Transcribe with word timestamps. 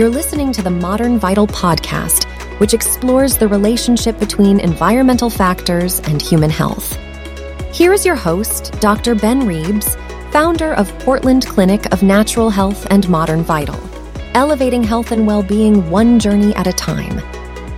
You're 0.00 0.08
listening 0.08 0.50
to 0.52 0.62
the 0.62 0.70
Modern 0.70 1.18
Vital 1.18 1.46
podcast, 1.46 2.24
which 2.58 2.72
explores 2.72 3.36
the 3.36 3.46
relationship 3.46 4.18
between 4.18 4.58
environmental 4.58 5.28
factors 5.28 6.00
and 6.00 6.22
human 6.22 6.48
health. 6.48 6.96
Here 7.70 7.92
is 7.92 8.06
your 8.06 8.14
host, 8.14 8.72
Dr. 8.80 9.14
Ben 9.14 9.42
Reebs, 9.42 10.00
founder 10.32 10.72
of 10.72 10.88
Portland 11.00 11.46
Clinic 11.46 11.92
of 11.92 12.02
Natural 12.02 12.48
Health 12.48 12.86
and 12.88 13.10
Modern 13.10 13.42
Vital, 13.42 13.78
elevating 14.32 14.82
health 14.82 15.12
and 15.12 15.26
well 15.26 15.42
being 15.42 15.90
one 15.90 16.18
journey 16.18 16.54
at 16.54 16.66
a 16.66 16.72
time. 16.72 17.20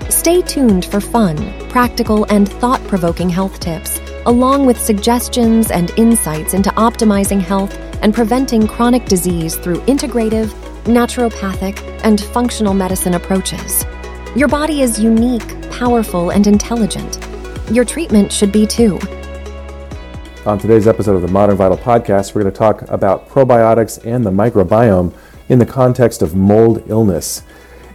Stay 0.09 0.43
tuned 0.43 0.85
for 0.85 1.01
fun, 1.01 1.37
practical, 1.71 2.25
and 2.27 2.49
thought 2.49 2.87
provoking 2.87 3.31
health 3.31 3.59
tips, 3.59 4.01
along 4.27 4.65
with 4.65 4.81
suggestions 4.81 5.73
and 5.73 5.91
insights 5.97 6.55
into 6.55 6.71
optimizing 6.71 7.41
health 7.41 7.77
and 8.01 8.15
preventing 8.15 8.69
chronic 8.69 9.07
disease 9.07 9.57
through 9.57 9.81
integrative, 9.87 10.55
naturopathic, 10.85 11.79
and 12.05 12.21
functional 12.21 12.75
medicine 12.75 13.15
approaches. 13.15 13.85
Your 14.35 14.49
body 14.49 14.83
is 14.83 14.99
unique, 14.99 15.71
powerful, 15.71 16.31
and 16.31 16.47
intelligent. 16.47 17.19
Your 17.71 17.85
treatment 17.85 18.33
should 18.33 18.51
be 18.51 18.67
too. 18.67 18.99
On 20.45 20.59
today's 20.59 20.89
episode 20.89 21.15
of 21.15 21.23
the 21.23 21.29
Modern 21.29 21.57
Vital 21.57 21.79
Podcast, 21.79 22.35
we're 22.35 22.43
going 22.43 22.53
to 22.53 22.59
talk 22.59 22.83
about 22.91 23.29
probiotics 23.29 24.05
and 24.05 24.27
the 24.27 24.31
microbiome 24.31 25.15
in 25.49 25.61
the 25.61 25.67
context 25.67 26.21
of 26.21 26.35
mold 26.35 26.83
illness. 26.89 27.45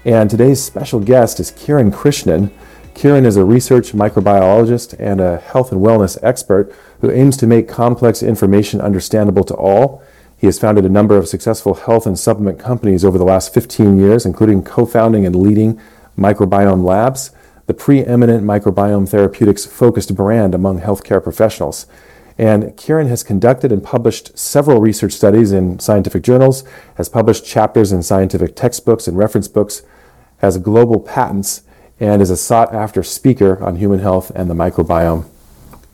And 0.05 0.29
today's 0.29 0.63
special 0.63 1.01
guest 1.01 1.41
is 1.41 1.51
Kiran 1.51 1.91
Krishnan. 1.91 2.49
Kiran 2.93 3.25
is 3.25 3.35
a 3.35 3.43
research 3.43 3.91
microbiologist 3.91 4.95
and 4.97 5.19
a 5.19 5.39
health 5.39 5.73
and 5.73 5.81
wellness 5.81 6.17
expert 6.23 6.73
who 7.01 7.11
aims 7.11 7.35
to 7.37 7.47
make 7.47 7.67
complex 7.67 8.23
information 8.23 8.79
understandable 8.79 9.43
to 9.43 9.53
all. 9.53 10.01
He 10.37 10.45
has 10.45 10.59
founded 10.59 10.85
a 10.85 10.89
number 10.89 11.17
of 11.17 11.27
successful 11.27 11.73
health 11.73 12.05
and 12.05 12.17
supplement 12.17 12.59
companies 12.59 13.03
over 13.03 13.17
the 13.17 13.25
last 13.25 13.53
15 13.53 13.97
years, 13.97 14.25
including 14.25 14.63
co 14.63 14.85
founding 14.85 15.25
and 15.25 15.35
leading 15.35 15.81
Microbiome 16.17 16.83
Labs, 16.83 17.31
the 17.65 17.73
preeminent 17.73 18.43
microbiome 18.43 19.09
therapeutics 19.09 19.65
focused 19.65 20.15
brand 20.15 20.53
among 20.53 20.81
healthcare 20.81 21.21
professionals. 21.21 21.87
And 22.37 22.65
Kiran 22.77 23.07
has 23.07 23.23
conducted 23.23 23.71
and 23.71 23.83
published 23.83 24.37
several 24.37 24.79
research 24.79 25.13
studies 25.13 25.51
in 25.51 25.79
scientific 25.79 26.21
journals, 26.21 26.63
has 26.95 27.09
published 27.09 27.43
chapters 27.43 27.91
in 27.91 28.03
scientific 28.03 28.55
textbooks 28.55 29.07
and 29.07 29.17
reference 29.17 29.47
books, 29.47 29.81
has 30.37 30.59
global 30.59 30.99
patents, 30.99 31.63
and 31.99 32.21
is 32.21 32.29
a 32.29 32.37
sought 32.37 32.71
after 32.75 33.01
speaker 33.01 33.61
on 33.63 33.77
human 33.77 33.99
health 33.99 34.31
and 34.35 34.51
the 34.51 34.53
microbiome. 34.53 35.25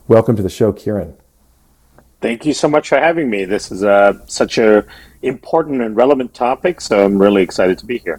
Welcome 0.06 0.36
to 0.36 0.42
the 0.42 0.50
show, 0.50 0.70
Kiran. 0.70 1.14
Thank 2.24 2.46
you 2.46 2.54
so 2.54 2.68
much 2.68 2.88
for 2.88 2.96
having 2.96 3.28
me. 3.28 3.44
This 3.44 3.70
is 3.70 3.84
uh, 3.84 4.14
such 4.24 4.56
a 4.56 4.86
important 5.20 5.82
and 5.82 5.94
relevant 5.94 6.32
topic, 6.32 6.80
so 6.80 7.04
I'm 7.04 7.20
really 7.20 7.42
excited 7.42 7.76
to 7.80 7.84
be 7.84 7.98
here. 7.98 8.18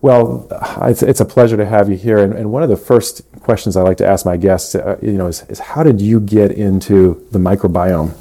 Well, 0.00 0.48
it's, 0.82 1.04
it's 1.04 1.20
a 1.20 1.24
pleasure 1.24 1.56
to 1.56 1.64
have 1.64 1.88
you 1.88 1.96
here. 1.96 2.18
And, 2.18 2.32
and, 2.32 2.50
one 2.50 2.64
of 2.64 2.68
the 2.68 2.76
first 2.76 3.22
questions 3.38 3.76
I 3.76 3.82
like 3.82 3.98
to 3.98 4.06
ask 4.08 4.26
my 4.26 4.36
guests, 4.36 4.74
uh, 4.74 4.98
you 5.00 5.12
know, 5.12 5.28
is, 5.28 5.44
is 5.48 5.60
how 5.60 5.84
did 5.84 6.00
you 6.00 6.18
get 6.18 6.50
into 6.50 7.24
the 7.30 7.38
microbiome? 7.38 8.12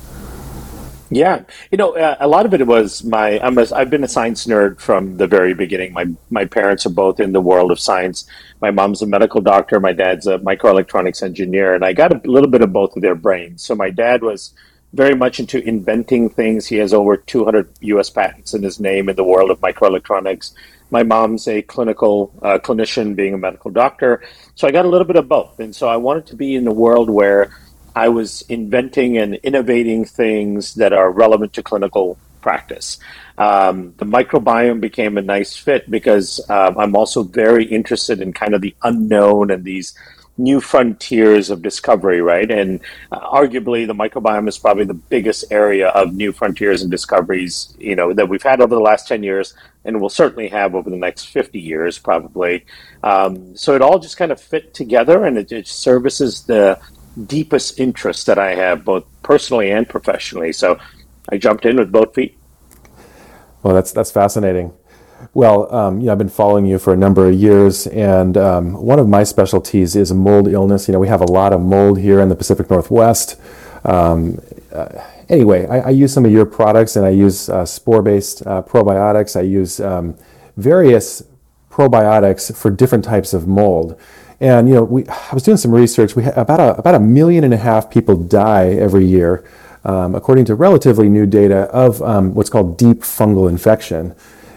Yeah, 1.10 1.46
you 1.72 1.80
know, 1.80 1.98
uh, 1.98 2.18
a 2.20 2.28
lot 2.28 2.46
of 2.46 2.54
it 2.54 2.68
was 2.68 3.04
my. 3.04 3.40
I'm 3.40 3.58
a, 3.58 3.66
I've 3.74 3.90
been 3.90 4.04
a 4.04 4.08
science 4.08 4.46
nerd 4.46 4.80
from 4.80 5.18
the 5.18 5.26
very 5.26 5.56
beginning. 5.56 5.94
My 5.94 6.06
my 6.30 6.46
parents 6.46 6.86
are 6.86 6.92
both 6.92 7.20
in 7.20 7.34
the 7.34 7.42
world 7.42 7.72
of 7.72 7.80
science. 7.80 8.26
My 8.62 8.70
mom's 8.70 9.02
a 9.02 9.08
medical 9.08 9.42
doctor. 9.42 9.80
My 9.80 9.94
dad's 9.94 10.28
a 10.28 10.38
microelectronics 10.38 11.24
engineer, 11.24 11.74
and 11.74 11.84
I 11.84 11.92
got 11.92 12.14
a 12.14 12.22
little 12.30 12.52
bit 12.52 12.62
of 12.62 12.72
both 12.72 12.96
of 12.96 13.02
their 13.02 13.16
brains. 13.16 13.64
So 13.64 13.74
my 13.74 13.90
dad 13.90 14.22
was 14.22 14.54
very 14.94 15.16
much 15.16 15.40
into 15.40 15.66
inventing 15.68 16.30
things. 16.30 16.68
He 16.68 16.78
has 16.78 16.94
over 16.94 17.18
200 17.18 17.70
U.S. 17.82 18.10
patents 18.10 18.54
in 18.54 18.64
his 18.64 18.80
name 18.80 19.10
in 19.10 19.16
the 19.16 19.24
world 19.24 19.52
of 19.52 19.60
microelectronics. 19.62 20.54
My 20.90 21.04
mom's 21.04 21.48
a 21.48 21.62
clinical 21.62 22.34
uh, 22.42 22.60
clinician, 22.60 23.16
being 23.16 23.34
a 23.34 23.38
medical 23.38 23.72
doctor. 23.72 24.22
So 24.56 24.68
I 24.68 24.72
got 24.72 24.86
a 24.86 24.90
little 24.90 25.08
bit 25.08 25.16
of 25.16 25.30
both, 25.30 25.60
and 25.60 25.74
so 25.74 25.88
I 25.88 25.96
wanted 25.96 26.26
to 26.28 26.36
be 26.36 26.56
in 26.56 26.68
a 26.68 26.74
world 26.74 27.10
where 27.10 27.52
I 27.96 28.10
was 28.10 28.42
inventing 28.44 29.18
and 29.18 29.36
innovating 29.36 30.06
things 30.06 30.76
that 30.76 30.94
are 30.94 31.12
relevant 31.12 31.54
to 31.54 31.64
clinical 31.64 32.18
practice. 32.42 33.00
Um, 33.38 33.94
the 33.98 34.06
microbiome 34.06 34.82
became 34.82 35.18
a 35.18 35.22
nice 35.22 35.56
fit 35.56 35.90
because 35.90 36.42
uh, 36.50 36.74
I'm 36.78 36.96
also 36.96 37.24
very 37.24 37.66
interested 37.66 38.22
in 38.22 38.34
kind 38.34 38.54
of 38.54 38.62
the 38.62 38.76
unknown 38.84 39.52
and 39.52 39.64
these 39.64 39.94
new 40.42 40.60
frontiers 40.60 41.50
of 41.50 41.62
discovery, 41.62 42.22
right? 42.22 42.50
And 42.50 42.80
uh, 43.12 43.20
arguably, 43.20 43.86
the 43.86 43.94
microbiome 43.94 44.48
is 44.48 44.58
probably 44.58 44.86
the 44.86 44.94
biggest 44.94 45.46
area 45.52 45.90
of 45.90 46.14
new 46.14 46.32
frontiers 46.32 46.82
and 46.82 46.90
discoveries, 46.90 47.76
you 47.80 47.96
know, 47.96 48.14
that 48.14 48.28
we've 48.28 48.44
had 48.44 48.60
over 48.62 48.76
the 48.76 48.82
last 48.82 49.08
ten 49.08 49.24
years, 49.24 49.54
and 49.86 50.02
will 50.02 50.10
certainly 50.10 50.50
have 50.50 50.76
over 50.76 50.90
the 50.90 50.98
next 50.98 51.26
fifty 51.26 51.60
years, 51.60 52.00
probably. 52.00 52.66
Um, 53.04 53.56
so 53.56 53.76
it 53.76 53.82
all 53.82 54.00
just 54.00 54.18
kind 54.18 54.32
of 54.32 54.42
fit 54.42 54.74
together, 54.74 55.26
and 55.26 55.38
it, 55.38 55.52
it 55.52 55.68
services 55.68 56.44
the 56.44 56.80
deepest 57.28 57.80
interest 57.80 58.26
that 58.26 58.40
I 58.40 58.56
have, 58.56 58.84
both 58.84 59.06
personally 59.22 59.72
and 59.72 59.88
professionally. 59.88 60.54
So 60.54 60.80
I 61.30 61.38
jumped 61.38 61.66
in 61.66 61.78
with 61.78 61.92
both 61.92 62.16
feet. 62.16 62.38
Well, 63.64 63.76
that's 63.76 63.92
that's 63.92 64.12
fascinating. 64.12 64.74
Well, 65.34 65.74
um, 65.74 66.00
you 66.00 66.08
know, 66.08 66.12
I've 66.12 66.18
been 66.18 66.30
following 66.30 66.66
you 66.66 66.78
for 66.78 66.94
a 66.94 66.98
number 66.98 67.28
of 67.30 67.34
years, 67.34 67.88
and 67.88 68.36
um, 68.38 68.74
one 68.74 69.00
of 69.00 69.08
my 69.08 69.24
specialties 69.24 69.96
is 69.96 70.12
mold 70.14 70.48
illness. 70.48 70.88
You 70.88 70.94
know, 70.94 71.00
we 71.00 71.08
have 71.08 71.22
a 71.22 71.32
lot 71.32 71.54
of 71.54 71.62
mold 71.62 72.00
here 72.00 72.20
in 72.20 72.30
the 72.30 72.36
Pacific 72.36 72.70
Northwest. 72.70 73.40
Um, 73.86 74.42
uh, 74.74 74.90
anyway, 75.30 75.68
I, 75.68 75.80
I, 75.80 75.90
use 75.90 76.14
some 76.14 76.26
of 76.26 76.32
your 76.32 76.46
products, 76.46 76.96
and 76.96 77.06
I 77.06 77.10
use 77.10 77.50
uh, 77.50 77.66
spore-based 77.66 78.46
uh, 78.46 78.62
probiotics. 78.62 79.36
I 79.36 79.42
use 79.42 79.80
um, 79.80 80.16
various 80.58 81.24
probiotics 81.70 82.56
for 82.56 82.70
different 82.70 83.04
types 83.04 83.34
of 83.34 83.48
mold. 83.48 84.00
And 84.40 84.68
you 84.68 84.76
know, 84.76 84.84
we, 84.84 85.08
I 85.08 85.34
was 85.34 85.44
doing 85.44 85.58
some 85.58 85.72
research. 85.72 86.16
We 86.16 86.26
about 86.26 86.60
a 86.60 86.76
about 86.78 86.96
a 86.96 87.00
million 87.00 87.44
and 87.44 87.54
a 87.54 87.58
half 87.58 87.90
people 87.90 88.16
die 88.16 88.70
every 88.70 89.06
year, 89.06 89.44
um, 89.84 90.16
according 90.16 90.46
to 90.46 90.56
relatively 90.56 91.10
new 91.10 91.26
data 91.26 91.70
of 91.72 92.02
um, 92.02 92.34
what's 92.34 92.50
called 92.50 92.78
deep 92.78 93.02
fungal 93.02 93.48
infection. 93.50 94.16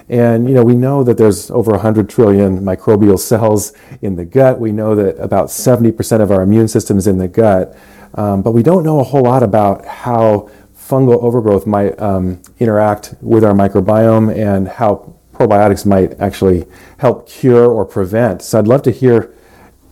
And 0.09 0.49
you 0.49 0.55
know, 0.55 0.63
we 0.63 0.75
know 0.75 1.03
that 1.03 1.17
there's 1.17 1.51
over 1.51 1.73
100 1.73 2.09
trillion 2.09 2.61
microbial 2.61 3.19
cells 3.19 3.73
in 4.03 4.17
the 4.17 4.25
gut. 4.25 4.61
We 4.61 4.73
know 4.73 4.95
that 4.95 5.17
about 5.19 5.49
70% 5.49 6.21
of 6.21 6.31
our 6.31 6.43
immune 6.43 6.69
system 6.69 6.99
is 6.99 7.07
in 7.07 7.19
the 7.19 7.29
gut, 7.29 7.77
um, 8.15 8.43
but 8.43 8.53
we 8.53 8.63
don't 8.63 8.85
know 8.85 9.01
a 9.01 9.05
whole 9.05 9.23
lot 9.23 9.43
about 9.43 9.85
how 9.87 10.51
fungal 10.77 11.23
overgrowth 11.23 11.67
might 11.67 11.99
um, 12.01 12.43
interact 12.59 13.15
with 13.23 13.43
our 13.43 13.55
microbiome 13.55 14.35
and 14.37 14.69
how 14.69 15.15
probiotics 15.33 15.87
might 15.87 16.19
actually 16.21 16.67
help 16.99 17.29
cure 17.29 17.67
or 17.67 17.85
prevent. 17.85 18.43
So 18.43 18.59
I'd 18.59 18.69
love 18.69 18.83
to 18.83 18.91
hear 18.91 19.35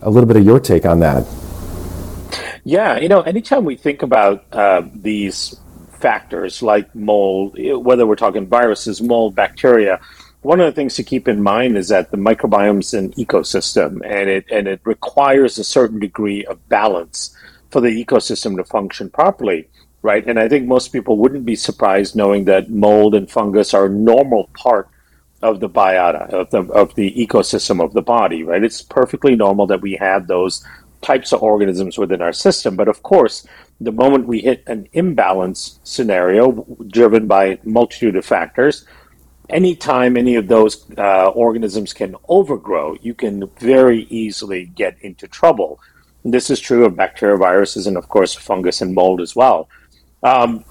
a 0.03 0.11
little 0.11 0.27
bit 0.27 0.37
of 0.37 0.45
your 0.45 0.61
take 0.61 0.85
on 0.85 1.01
that. 1.01 1.27
Yeah, 2.65 2.99
you 2.99 3.09
know, 3.09 3.23
anytime 3.23 3.65
we 3.65 3.77
think 3.77 4.03
about 4.03 4.45
uh, 4.53 4.83
these 4.95 5.59
factors 6.03 6.63
like 6.63 6.95
mold, 6.95 7.57
whether 7.59 8.07
we're 8.07 8.17
talking 8.17 8.47
viruses, 8.47 9.01
mold, 9.01 9.35
bacteria, 9.35 10.01
one 10.43 10.61
of 10.61 10.67
the 10.67 10.73
things 10.73 10.97
to 10.97 11.05
keep 11.05 11.29
in 11.29 11.41
mind 11.43 11.79
is 11.79 11.89
that 11.89 12.11
the 12.11 12.17
microbiome 12.17 12.81
is 12.81 12.95
an 12.95 13.13
ecosystem 13.13 14.01
and 14.05 14.29
it 14.29 14.45
and 14.51 14.67
it 14.67 14.81
requires 14.85 15.57
a 15.57 15.65
certain 15.65 16.01
degree 16.01 16.45
of 16.47 16.69
balance 16.69 17.35
for 17.71 17.81
the 17.81 18.05
ecosystem 18.05 18.57
to 18.57 18.65
function 18.65 19.09
properly 19.09 19.69
right? 20.03 20.27
And 20.27 20.39
i 20.39 20.49
think 20.49 20.67
most 20.67 20.89
people 20.89 21.17
wouldn't 21.17 21.47
be 21.47 21.55
surprised 21.55 22.17
knowing 22.17 22.45
that 22.47 22.71
mold 22.71 23.15
and 23.15 23.31
fungus 23.31 23.73
are 23.73 23.87
a 23.87 23.91
normal 23.91 24.51
part 24.55 24.89
of 25.43 25.61
the 25.61 25.71
biota 25.71 26.29
of 26.31 26.51
the 26.51 26.63
of 26.73 26.95
the 26.97 27.13
ecosystem 27.15 27.83
of 27.83 27.93
the 27.93 28.03
body 28.03 28.43
right? 28.43 28.65
It's 28.65 28.83
perfectly 28.83 29.37
normal 29.37 29.69
that 29.69 29.81
we 29.81 29.95
have 29.95 30.27
those 30.27 30.67
types 31.03 31.33
of 31.33 31.43
organisms 31.43 31.99
within 31.99 32.23
our 32.23 32.33
system. 32.33 32.77
But 32.77 32.89
of 32.89 33.03
course, 33.03 33.47
the 33.81 33.93
moment 33.93 34.27
we 34.27 34.41
hit 34.41 34.63
an 34.67 34.89
imbalance 34.93 35.81
scenario 35.85 36.65
driven 36.87 37.27
by 37.27 37.59
multitude 37.65 38.17
of 38.17 38.25
factors, 38.25 38.87
anytime 39.51 40.17
any 40.17 40.37
of 40.37 40.49
those 40.49 40.87
uh, 40.97 41.29
organisms 41.29 41.93
can 41.93 42.17
overgrow, 42.29 42.97
you 43.03 43.15
can 43.15 43.49
very 43.59 44.05
easily 44.05 44.67
get 44.67 44.97
into 45.03 45.29
trouble. 45.29 45.81
This 46.25 46.51
is 46.51 46.61
true 46.61 46.85
of 46.85 46.97
bacteria, 46.97 47.37
viruses, 47.37 47.87
and 47.87 47.97
of 47.97 48.09
course, 48.09 48.33
fungus 48.35 48.81
and 48.81 48.95
mold 48.95 49.21
as 49.21 49.35
well. 49.35 49.69
Um, 50.23 50.65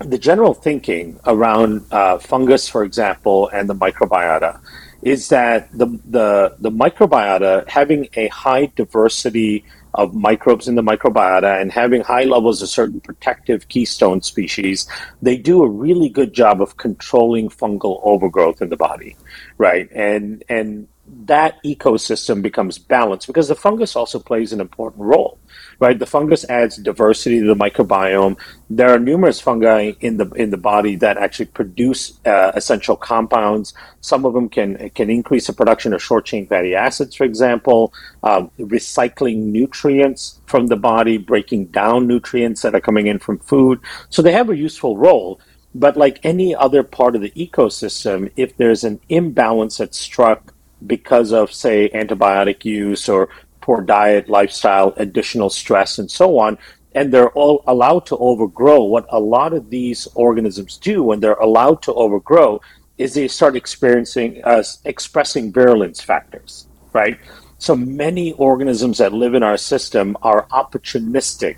the 0.00 0.18
general 0.18 0.52
thinking 0.52 1.18
around 1.24 1.86
uh, 1.90 2.18
fungus, 2.18 2.68
for 2.68 2.84
example, 2.84 3.48
and 3.48 3.68
the 3.68 3.74
microbiota 3.74 4.60
is 5.06 5.28
that 5.28 5.70
the, 5.70 5.86
the, 6.04 6.56
the 6.58 6.70
microbiota 6.70 7.66
having 7.68 8.08
a 8.16 8.26
high 8.26 8.66
diversity 8.74 9.64
of 9.94 10.12
microbes 10.12 10.66
in 10.66 10.74
the 10.74 10.82
microbiota 10.82 11.60
and 11.62 11.70
having 11.70 12.02
high 12.02 12.24
levels 12.24 12.60
of 12.60 12.68
certain 12.68 13.00
protective 13.00 13.68
keystone 13.68 14.20
species, 14.20 14.84
they 15.22 15.36
do 15.36 15.62
a 15.62 15.68
really 15.68 16.08
good 16.08 16.32
job 16.32 16.60
of 16.60 16.76
controlling 16.78 17.48
fungal 17.48 18.00
overgrowth 18.02 18.60
in 18.60 18.68
the 18.68 18.76
body, 18.76 19.16
right? 19.58 19.88
And 19.92 20.44
and 20.48 20.88
that 21.08 21.62
ecosystem 21.64 22.42
becomes 22.42 22.78
balanced 22.78 23.26
because 23.26 23.48
the 23.48 23.54
fungus 23.54 23.94
also 23.94 24.18
plays 24.18 24.52
an 24.52 24.60
important 24.60 25.02
role, 25.04 25.38
right? 25.78 25.98
The 25.98 26.06
fungus 26.06 26.44
adds 26.48 26.76
diversity 26.76 27.40
to 27.40 27.46
the 27.46 27.54
microbiome. 27.54 28.36
There 28.68 28.90
are 28.90 28.98
numerous 28.98 29.40
fungi 29.40 29.92
in 30.00 30.16
the 30.16 30.28
in 30.30 30.50
the 30.50 30.56
body 30.56 30.96
that 30.96 31.16
actually 31.16 31.46
produce 31.46 32.18
uh, 32.26 32.52
essential 32.54 32.96
compounds. 32.96 33.72
Some 34.00 34.24
of 34.24 34.34
them 34.34 34.48
can 34.48 34.90
can 34.90 35.10
increase 35.10 35.46
the 35.46 35.52
production 35.52 35.92
of 35.92 36.02
short 36.02 36.24
chain 36.24 36.46
fatty 36.46 36.74
acids, 36.74 37.14
for 37.14 37.24
example, 37.24 37.92
um, 38.22 38.50
recycling 38.58 39.36
nutrients 39.36 40.40
from 40.46 40.66
the 40.66 40.76
body, 40.76 41.18
breaking 41.18 41.66
down 41.66 42.06
nutrients 42.06 42.62
that 42.62 42.74
are 42.74 42.80
coming 42.80 43.06
in 43.06 43.18
from 43.18 43.38
food. 43.38 43.80
So 44.10 44.22
they 44.22 44.32
have 44.32 44.50
a 44.50 44.56
useful 44.56 44.96
role. 44.96 45.40
But 45.78 45.96
like 45.96 46.20
any 46.22 46.54
other 46.54 46.82
part 46.82 47.14
of 47.14 47.20
the 47.22 47.32
ecosystem, 47.32 48.30
if 48.36 48.56
there's 48.56 48.82
an 48.82 48.98
imbalance 49.08 49.76
that's 49.76 49.98
struck 49.98 50.54
because 50.86 51.32
of, 51.32 51.52
say, 51.52 51.90
antibiotic 51.90 52.64
use 52.64 53.08
or 53.08 53.28
poor 53.60 53.82
diet, 53.82 54.28
lifestyle, 54.28 54.94
additional 54.96 55.50
stress, 55.50 55.98
and 55.98 56.10
so 56.10 56.38
on, 56.38 56.56
and 56.94 57.12
they're 57.12 57.30
all 57.30 57.62
allowed 57.66 58.06
to 58.06 58.16
overgrow, 58.16 58.82
what 58.84 59.06
a 59.10 59.20
lot 59.20 59.52
of 59.52 59.68
these 59.68 60.08
organisms 60.14 60.78
do 60.78 61.02
when 61.02 61.20
they're 61.20 61.34
allowed 61.34 61.82
to 61.82 61.92
overgrow 61.92 62.60
is 62.96 63.12
they 63.12 63.28
start 63.28 63.54
experiencing 63.54 64.40
uh, 64.44 64.62
expressing 64.86 65.52
virulence 65.52 66.00
factors, 66.00 66.66
right? 66.94 67.18
So 67.58 67.76
many 67.76 68.32
organisms 68.32 68.98
that 68.98 69.12
live 69.12 69.34
in 69.34 69.42
our 69.42 69.58
system 69.58 70.16
are 70.22 70.46
opportunistic 70.48 71.56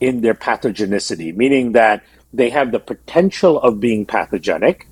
in 0.00 0.20
their 0.20 0.34
pathogenicity, 0.34 1.34
meaning 1.34 1.72
that 1.72 2.02
they 2.34 2.50
have 2.50 2.72
the 2.72 2.80
potential 2.80 3.60
of 3.60 3.80
being 3.80 4.04
pathogenic, 4.04 4.88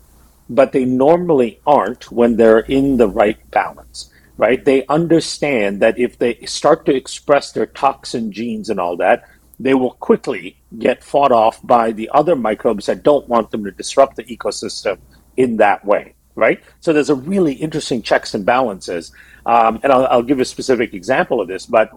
but 0.48 0.72
they 0.72 0.84
normally 0.84 1.60
aren't 1.66 2.10
when 2.12 2.36
they're 2.36 2.60
in 2.60 2.96
the 2.96 3.08
right 3.08 3.38
balance, 3.50 4.10
right? 4.36 4.64
They 4.64 4.86
understand 4.86 5.80
that 5.82 5.98
if 5.98 6.18
they 6.18 6.34
start 6.46 6.86
to 6.86 6.94
express 6.94 7.52
their 7.52 7.66
toxin 7.66 8.30
genes 8.32 8.70
and 8.70 8.78
all 8.78 8.96
that, 8.98 9.28
they 9.58 9.74
will 9.74 9.92
quickly 9.94 10.56
get 10.78 11.02
fought 11.02 11.32
off 11.32 11.64
by 11.66 11.92
the 11.92 12.10
other 12.12 12.36
microbes 12.36 12.86
that 12.86 13.02
don't 13.02 13.28
want 13.28 13.50
them 13.50 13.64
to 13.64 13.70
disrupt 13.70 14.16
the 14.16 14.24
ecosystem 14.24 14.98
in 15.36 15.56
that 15.56 15.84
way, 15.84 16.14
right? 16.34 16.62
So 16.80 16.92
there's 16.92 17.10
a 17.10 17.14
really 17.14 17.54
interesting 17.54 18.02
checks 18.02 18.34
and 18.34 18.44
balances. 18.44 19.12
Um, 19.46 19.80
and 19.82 19.92
I'll, 19.92 20.06
I'll 20.06 20.22
give 20.22 20.40
a 20.40 20.44
specific 20.44 20.94
example 20.94 21.40
of 21.40 21.48
this, 21.48 21.66
but 21.66 21.90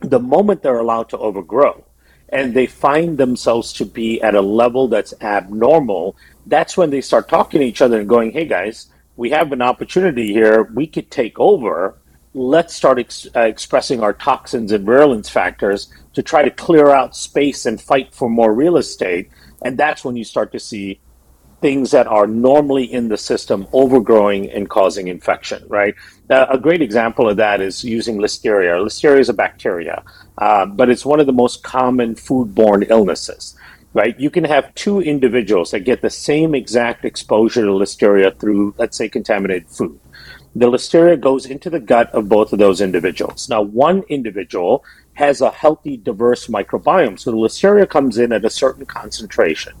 the 0.00 0.20
moment 0.20 0.62
they're 0.62 0.78
allowed 0.78 1.08
to 1.10 1.18
overgrow, 1.18 1.84
and 2.32 2.54
they 2.54 2.66
find 2.66 3.18
themselves 3.18 3.72
to 3.74 3.84
be 3.84 4.20
at 4.22 4.34
a 4.34 4.40
level 4.40 4.88
that's 4.88 5.12
abnormal, 5.20 6.16
that's 6.46 6.76
when 6.76 6.90
they 6.90 7.02
start 7.02 7.28
talking 7.28 7.60
to 7.60 7.66
each 7.66 7.82
other 7.82 8.00
and 8.00 8.08
going, 8.08 8.32
hey 8.32 8.46
guys, 8.46 8.86
we 9.16 9.30
have 9.30 9.52
an 9.52 9.60
opportunity 9.62 10.32
here. 10.32 10.64
We 10.74 10.86
could 10.86 11.10
take 11.10 11.38
over. 11.38 11.98
Let's 12.32 12.74
start 12.74 12.98
ex- 12.98 13.28
uh, 13.36 13.40
expressing 13.40 14.02
our 14.02 14.14
toxins 14.14 14.72
and 14.72 14.86
virulence 14.86 15.28
factors 15.28 15.92
to 16.14 16.22
try 16.22 16.42
to 16.42 16.50
clear 16.50 16.88
out 16.88 17.14
space 17.14 17.66
and 17.66 17.80
fight 17.80 18.14
for 18.14 18.30
more 18.30 18.54
real 18.54 18.78
estate. 18.78 19.30
And 19.62 19.78
that's 19.78 20.02
when 20.02 20.16
you 20.16 20.24
start 20.24 20.52
to 20.52 20.58
see 20.58 21.00
things 21.60 21.92
that 21.92 22.06
are 22.08 22.26
normally 22.26 22.92
in 22.92 23.08
the 23.08 23.16
system 23.16 23.68
overgrowing 23.72 24.50
and 24.50 24.68
causing 24.68 25.06
infection, 25.08 25.62
right? 25.68 25.94
Uh, 26.28 26.46
a 26.50 26.58
great 26.58 26.82
example 26.82 27.28
of 27.30 27.36
that 27.36 27.60
is 27.60 27.84
using 27.84 28.18
listeria. 28.18 28.84
Listeria 28.84 29.20
is 29.20 29.28
a 29.28 29.34
bacteria, 29.34 30.02
uh, 30.38 30.66
but 30.66 30.90
it's 30.90 31.04
one 31.04 31.20
of 31.20 31.26
the 31.26 31.32
most 31.32 31.62
common 31.62 32.14
foodborne 32.14 32.88
illnesses, 32.88 33.56
right? 33.92 34.18
You 34.18 34.30
can 34.30 34.44
have 34.44 34.74
two 34.74 35.00
individuals 35.00 35.70
that 35.70 35.80
get 35.80 36.02
the 36.02 36.10
same 36.10 36.54
exact 36.54 37.04
exposure 37.04 37.62
to 37.62 37.72
listeria 37.72 38.38
through, 38.38 38.74
let's 38.78 38.96
say, 38.96 39.08
contaminated 39.08 39.68
food. 39.68 39.98
The 40.54 40.70
listeria 40.70 41.18
goes 41.18 41.46
into 41.46 41.70
the 41.70 41.80
gut 41.80 42.10
of 42.10 42.28
both 42.28 42.52
of 42.52 42.58
those 42.58 42.80
individuals. 42.80 43.48
Now, 43.48 43.62
one 43.62 44.02
individual 44.08 44.84
has 45.14 45.40
a 45.40 45.50
healthy, 45.50 45.96
diverse 45.96 46.48
microbiome, 46.48 47.18
so 47.18 47.30
the 47.30 47.36
listeria 47.36 47.88
comes 47.88 48.18
in 48.18 48.32
at 48.32 48.44
a 48.44 48.50
certain 48.50 48.84
concentration 48.84 49.72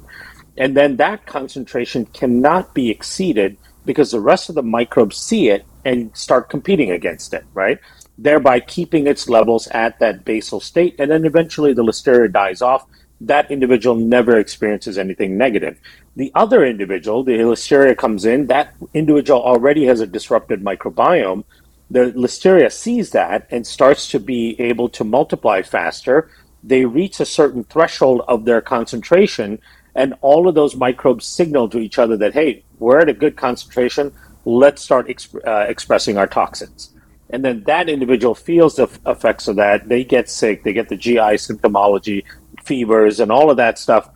and 0.56 0.76
then 0.76 0.96
that 0.96 1.26
concentration 1.26 2.06
cannot 2.06 2.74
be 2.74 2.90
exceeded 2.90 3.56
because 3.84 4.10
the 4.10 4.20
rest 4.20 4.48
of 4.48 4.54
the 4.54 4.62
microbes 4.62 5.16
see 5.16 5.48
it 5.48 5.64
and 5.84 6.14
start 6.16 6.50
competing 6.50 6.90
against 6.90 7.34
it, 7.34 7.44
right? 7.54 7.78
Thereby 8.22 8.60
keeping 8.60 9.06
its 9.06 9.28
levels 9.28 9.66
at 9.68 9.98
that 9.98 10.24
basal 10.24 10.60
state. 10.60 10.96
And 10.98 11.10
then 11.10 11.24
eventually 11.24 11.72
the 11.72 11.84
listeria 11.84 12.30
dies 12.32 12.62
off. 12.62 12.86
That 13.20 13.50
individual 13.50 13.96
never 13.96 14.38
experiences 14.38 14.98
anything 14.98 15.36
negative. 15.36 15.78
The 16.16 16.30
other 16.34 16.64
individual, 16.64 17.24
the 17.24 17.38
listeria 17.38 17.96
comes 17.96 18.24
in, 18.24 18.46
that 18.48 18.74
individual 18.94 19.42
already 19.42 19.86
has 19.86 20.00
a 20.00 20.06
disrupted 20.06 20.62
microbiome. 20.62 21.44
The 21.90 22.12
listeria 22.12 22.70
sees 22.70 23.10
that 23.10 23.46
and 23.50 23.66
starts 23.66 24.08
to 24.08 24.18
be 24.18 24.60
able 24.60 24.88
to 24.90 25.04
multiply 25.04 25.62
faster. 25.62 26.30
They 26.62 26.84
reach 26.84 27.20
a 27.20 27.26
certain 27.26 27.64
threshold 27.64 28.22
of 28.28 28.44
their 28.44 28.60
concentration 28.60 29.60
and 29.94 30.14
all 30.20 30.48
of 30.48 30.54
those 30.54 30.76
microbes 30.76 31.26
signal 31.26 31.68
to 31.68 31.78
each 31.78 31.98
other 31.98 32.16
that 32.16 32.34
hey 32.34 32.62
we're 32.78 32.98
at 32.98 33.08
a 33.08 33.12
good 33.12 33.36
concentration 33.36 34.12
let's 34.44 34.82
start 34.82 35.08
exp- 35.08 35.46
uh, 35.46 35.66
expressing 35.68 36.16
our 36.18 36.26
toxins 36.26 36.90
and 37.32 37.44
then 37.44 37.64
that 37.64 37.88
individual 37.88 38.34
feels 38.34 38.76
the 38.76 38.88
effects 39.06 39.48
of 39.48 39.56
that. 39.56 39.88
They 39.88 40.04
get 40.04 40.28
sick. 40.28 40.62
They 40.62 40.72
get 40.72 40.88
the 40.88 40.96
gi 40.96 41.16
symptomology 41.16 42.24
fevers 42.62 43.20
and 43.20 43.32
all 43.32 43.50
of 43.50 43.56
that 43.56 43.78
stuff. 43.78 44.10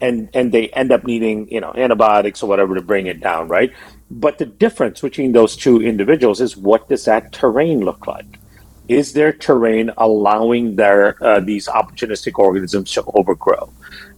And 0.00 0.30
and 0.32 0.50
they 0.52 0.68
end 0.68 0.92
up 0.92 1.04
needing 1.04 1.48
you 1.52 1.60
know 1.60 1.72
antibiotics 1.76 2.42
or 2.42 2.48
whatever 2.48 2.74
to 2.74 2.80
bring 2.80 3.06
it 3.06 3.20
down 3.20 3.48
right? 3.48 3.72
But 4.10 4.38
the 4.38 4.46
difference 4.46 5.00
between 5.02 5.32
those 5.32 5.56
two 5.56 5.82
individuals 5.82 6.40
is 6.40 6.56
what 6.56 6.88
does 6.88 7.04
that 7.04 7.32
terrain 7.32 7.80
look 7.80 8.06
like? 8.06 8.38
Is 8.88 9.12
their 9.12 9.32
terrain 9.32 9.90
allowing 9.98 10.76
their 10.76 11.22
uh, 11.22 11.40
these 11.40 11.68
opportunistic 11.68 12.38
organisms 12.38 12.92
to 12.92 13.04
overgrow 13.14 13.70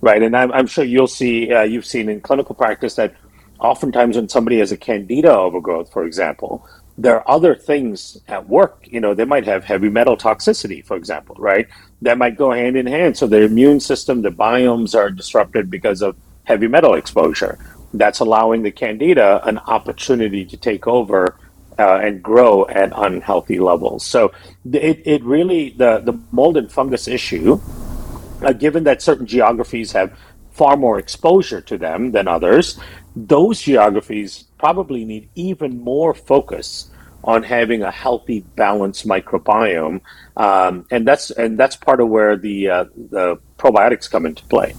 right? 0.02 0.22
And 0.22 0.37
i'm, 0.37 0.52
I'm 0.52 0.66
sure 0.66 0.84
you'll 0.84 1.06
see 1.06 1.52
uh, 1.52 1.62
you've 1.62 1.87
seen 1.87 2.08
in 2.08 2.20
clinical 2.20 2.55
practice 2.55 2.96
that 2.96 3.14
oftentimes 3.58 4.16
when 4.16 4.28
somebody 4.28 4.58
has 4.58 4.72
a 4.72 4.76
candida 4.76 5.34
overgrowth 5.34 5.90
for 5.93 6.05
example 6.05 6.69
there 6.98 7.16
are 7.16 7.30
other 7.30 7.54
things 7.54 8.20
at 8.28 8.48
work. 8.48 8.84
You 8.84 9.00
know 9.00 9.14
they 9.14 9.24
might 9.24 9.46
have 9.46 9.64
heavy 9.64 9.88
metal 9.88 10.16
toxicity 10.16 10.84
for 10.84 10.96
example 10.96 11.36
right? 11.38 11.66
That 12.02 12.18
might 12.18 12.36
go 12.36 12.52
hand 12.52 12.76
in 12.76 12.86
hand. 12.86 13.16
So 13.16 13.26
their 13.26 13.44
immune 13.44 13.80
system 13.80 14.22
the 14.22 14.30
biomes 14.30 14.94
are 14.94 15.10
disrupted 15.10 15.70
because 15.70 16.02
of 16.02 16.16
heavy 16.44 16.68
metal 16.68 16.94
exposure. 16.94 17.58
That's 17.94 18.20
allowing 18.20 18.62
the 18.62 18.70
candida 18.70 19.40
an 19.44 19.58
opportunity 19.58 20.44
to 20.46 20.56
take 20.56 20.86
over 20.86 21.36
uh, 21.78 22.00
and 22.02 22.22
grow 22.22 22.66
at 22.68 22.92
unhealthy 22.94 23.58
levels. 23.58 24.04
So 24.04 24.32
it, 24.70 25.02
it 25.04 25.22
really, 25.22 25.70
the, 25.70 26.00
the 26.04 26.18
mold 26.30 26.56
and 26.56 26.70
fungus 26.70 27.08
issue, 27.08 27.60
uh, 28.42 28.52
given 28.52 28.84
that 28.84 29.02
certain 29.02 29.26
geographies 29.26 29.92
have 29.92 30.16
far 30.50 30.76
more 30.76 30.98
exposure 30.98 31.60
to 31.62 31.78
them 31.78 32.12
than 32.12 32.28
others, 32.28 32.78
those 33.14 33.60
geographies 33.60 34.44
probably 34.58 35.04
need 35.04 35.28
even 35.34 35.81
more 35.81 36.14
focus 36.14 36.90
on 37.24 37.42
having 37.42 37.82
a 37.82 37.90
healthy, 37.90 38.40
balanced 38.56 39.06
microbiome, 39.06 40.00
um, 40.36 40.86
and 40.90 41.06
that's 41.06 41.31
and 41.31 41.58
that's 41.58 41.76
part 41.76 42.00
of 42.00 42.08
where 42.08 42.36
the 42.36 42.69
uh, 42.69 42.84
the 43.10 43.38
probiotics 43.58 44.10
come 44.10 44.26
into 44.26 44.44
play. 44.44 44.74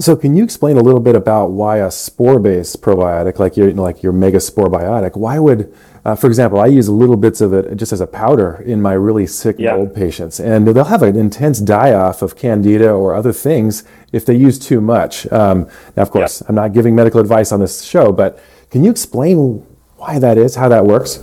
So, 0.00 0.16
can 0.16 0.36
you 0.36 0.42
explain 0.42 0.76
a 0.76 0.82
little 0.82 1.00
bit 1.00 1.14
about 1.14 1.52
why 1.52 1.78
a 1.78 1.90
spore-based 1.92 2.82
probiotic, 2.82 3.38
like 3.38 3.56
your 3.56 3.70
like 3.72 4.02
your 4.02 4.12
MegaSporeBiotic, 4.12 5.16
why 5.16 5.38
would, 5.38 5.72
uh, 6.06 6.14
for 6.14 6.28
example, 6.28 6.60
I 6.60 6.66
use 6.66 6.88
little 6.88 7.16
bits 7.16 7.40
of 7.40 7.52
it 7.52 7.76
just 7.76 7.92
as 7.92 8.00
a 8.00 8.06
powder 8.06 8.62
in 8.64 8.80
my 8.80 8.92
really 8.92 9.26
sick 9.26 9.56
yeah. 9.58 9.74
old 9.74 9.92
patients, 9.92 10.38
and 10.38 10.64
they'll 10.64 10.84
have 10.84 11.02
an 11.02 11.16
intense 11.16 11.58
die-off 11.58 12.22
of 12.22 12.36
candida 12.36 12.92
or 12.92 13.12
other 13.12 13.32
things 13.32 13.82
if 14.12 14.24
they 14.24 14.36
use 14.36 14.56
too 14.56 14.80
much. 14.80 15.26
Um, 15.32 15.68
now, 15.96 16.04
of 16.04 16.12
course, 16.12 16.40
yeah. 16.40 16.46
I'm 16.48 16.54
not 16.54 16.72
giving 16.72 16.94
medical 16.94 17.20
advice 17.20 17.50
on 17.50 17.58
this 17.58 17.82
show, 17.82 18.12
but 18.12 18.38
can 18.70 18.84
you 18.84 18.90
explain 18.92 19.66
why 19.96 20.20
that 20.20 20.38
is, 20.38 20.54
how 20.54 20.68
that 20.68 20.86
works? 20.86 21.18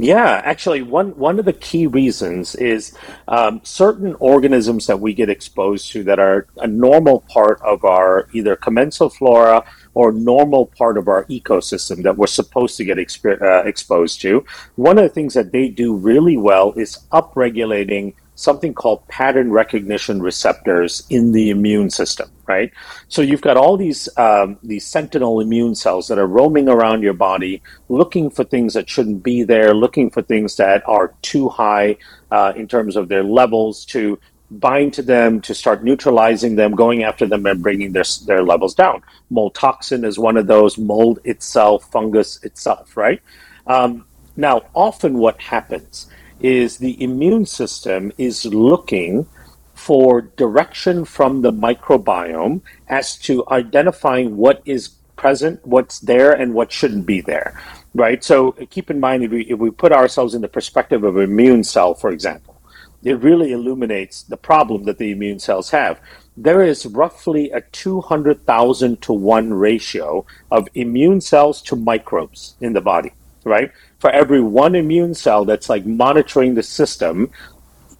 Yeah, 0.00 0.40
actually, 0.44 0.82
one 0.82 1.16
one 1.16 1.40
of 1.40 1.44
the 1.44 1.52
key 1.52 1.88
reasons 1.88 2.54
is 2.54 2.96
um, 3.26 3.60
certain 3.64 4.14
organisms 4.20 4.86
that 4.86 5.00
we 5.00 5.12
get 5.12 5.28
exposed 5.28 5.90
to 5.90 6.04
that 6.04 6.20
are 6.20 6.46
a 6.58 6.68
normal 6.68 7.22
part 7.22 7.60
of 7.62 7.84
our 7.84 8.28
either 8.32 8.54
commensal 8.54 9.10
flora 9.10 9.64
or 9.94 10.12
normal 10.12 10.66
part 10.66 10.98
of 10.98 11.08
our 11.08 11.24
ecosystem 11.24 12.04
that 12.04 12.16
we're 12.16 12.28
supposed 12.28 12.76
to 12.76 12.84
get 12.84 12.98
exp- 12.98 13.42
uh, 13.42 13.66
exposed 13.66 14.20
to. 14.20 14.44
One 14.76 14.98
of 14.98 15.02
the 15.02 15.08
things 15.08 15.34
that 15.34 15.50
they 15.50 15.68
do 15.68 15.96
really 15.96 16.36
well 16.36 16.74
is 16.74 17.00
upregulating 17.10 18.14
something 18.38 18.72
called 18.72 19.06
pattern 19.08 19.50
recognition 19.50 20.22
receptors 20.22 21.02
in 21.10 21.32
the 21.32 21.50
immune 21.50 21.90
system, 21.90 22.30
right? 22.46 22.72
So 23.08 23.20
you've 23.20 23.40
got 23.40 23.56
all 23.56 23.76
these 23.76 24.08
um, 24.16 24.58
these 24.62 24.86
sentinel 24.86 25.40
immune 25.40 25.74
cells 25.74 26.06
that 26.06 26.18
are 26.18 26.26
roaming 26.26 26.68
around 26.68 27.02
your 27.02 27.14
body, 27.14 27.60
looking 27.88 28.30
for 28.30 28.44
things 28.44 28.74
that 28.74 28.88
shouldn't 28.88 29.24
be 29.24 29.42
there, 29.42 29.74
looking 29.74 30.08
for 30.08 30.22
things 30.22 30.54
that 30.56 30.88
are 30.88 31.14
too 31.22 31.48
high 31.48 31.96
uh, 32.30 32.52
in 32.54 32.68
terms 32.68 32.94
of 32.94 33.08
their 33.08 33.24
levels 33.24 33.84
to 33.86 34.20
bind 34.52 34.94
to 34.94 35.02
them, 35.02 35.40
to 35.40 35.52
start 35.52 35.82
neutralizing 35.82 36.54
them, 36.54 36.76
going 36.76 37.02
after 37.02 37.26
them, 37.26 37.44
and 37.44 37.60
bringing 37.60 37.90
their 37.90 38.04
their 38.24 38.44
levels 38.44 38.72
down. 38.72 39.02
Mold 39.30 39.56
toxin 39.56 40.04
is 40.04 40.16
one 40.16 40.36
of 40.36 40.46
those. 40.46 40.78
Mold 40.78 41.18
itself, 41.24 41.90
fungus 41.90 42.40
itself, 42.44 42.96
right? 42.96 43.20
Um, 43.66 44.06
now, 44.36 44.62
often 44.74 45.18
what 45.18 45.42
happens 45.42 46.06
is 46.40 46.78
the 46.78 47.02
immune 47.02 47.46
system 47.46 48.12
is 48.18 48.44
looking 48.46 49.26
for 49.74 50.22
direction 50.22 51.04
from 51.04 51.42
the 51.42 51.52
microbiome 51.52 52.60
as 52.88 53.16
to 53.16 53.44
identifying 53.50 54.36
what 54.36 54.60
is 54.64 54.88
present, 55.16 55.64
what's 55.66 56.00
there, 56.00 56.32
and 56.32 56.54
what 56.54 56.72
shouldn't 56.72 57.06
be 57.06 57.20
there. 57.20 57.60
Right. 57.94 58.22
So 58.22 58.52
keep 58.70 58.90
in 58.90 59.00
mind 59.00 59.24
if 59.24 59.30
we, 59.30 59.42
if 59.42 59.58
we 59.58 59.70
put 59.70 59.92
ourselves 59.92 60.34
in 60.34 60.42
the 60.42 60.48
perspective 60.48 61.04
of 61.04 61.16
an 61.16 61.24
immune 61.24 61.64
cell, 61.64 61.94
for 61.94 62.10
example, 62.10 62.60
it 63.02 63.18
really 63.20 63.52
illuminates 63.52 64.22
the 64.22 64.36
problem 64.36 64.84
that 64.84 64.98
the 64.98 65.10
immune 65.10 65.38
cells 65.38 65.70
have. 65.70 66.00
There 66.36 66.62
is 66.62 66.86
roughly 66.86 67.50
a 67.50 67.60
200,000 67.60 69.02
to 69.02 69.12
1 69.12 69.54
ratio 69.54 70.26
of 70.50 70.68
immune 70.74 71.20
cells 71.20 71.62
to 71.62 71.76
microbes 71.76 72.56
in 72.60 72.72
the 72.72 72.80
body, 72.80 73.12
right? 73.44 73.72
For 73.98 74.10
every 74.10 74.40
one 74.40 74.74
immune 74.74 75.14
cell 75.14 75.44
that's 75.44 75.68
like 75.68 75.84
monitoring 75.84 76.54
the 76.54 76.62
system, 76.62 77.30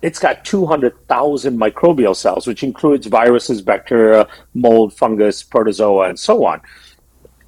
it's 0.01 0.19
got 0.19 0.45
200,000 0.45 1.59
microbial 1.59 2.15
cells, 2.15 2.47
which 2.47 2.63
includes 2.63 3.07
viruses, 3.07 3.63
bacteria, 3.63 4.29
mold, 4.55 4.95
fungus, 4.95 5.43
protozoa, 5.43 6.09
and 6.09 6.19
so 6.19 6.45
on. 6.45 6.61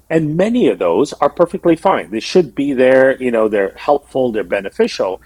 And 0.09 0.35
many 0.35 0.67
of 0.67 0.79
those 0.79 1.13
are 1.13 1.29
perfectly 1.29 1.77
fine. 1.77 2.11
They 2.11 2.19
should 2.19 2.53
be 2.53 2.73
there, 2.73 3.21
you 3.23 3.31
know, 3.31 3.47
they're 3.47 3.73
helpful, 3.77 4.31
they're 4.33 4.43
beneficial. 4.43 5.21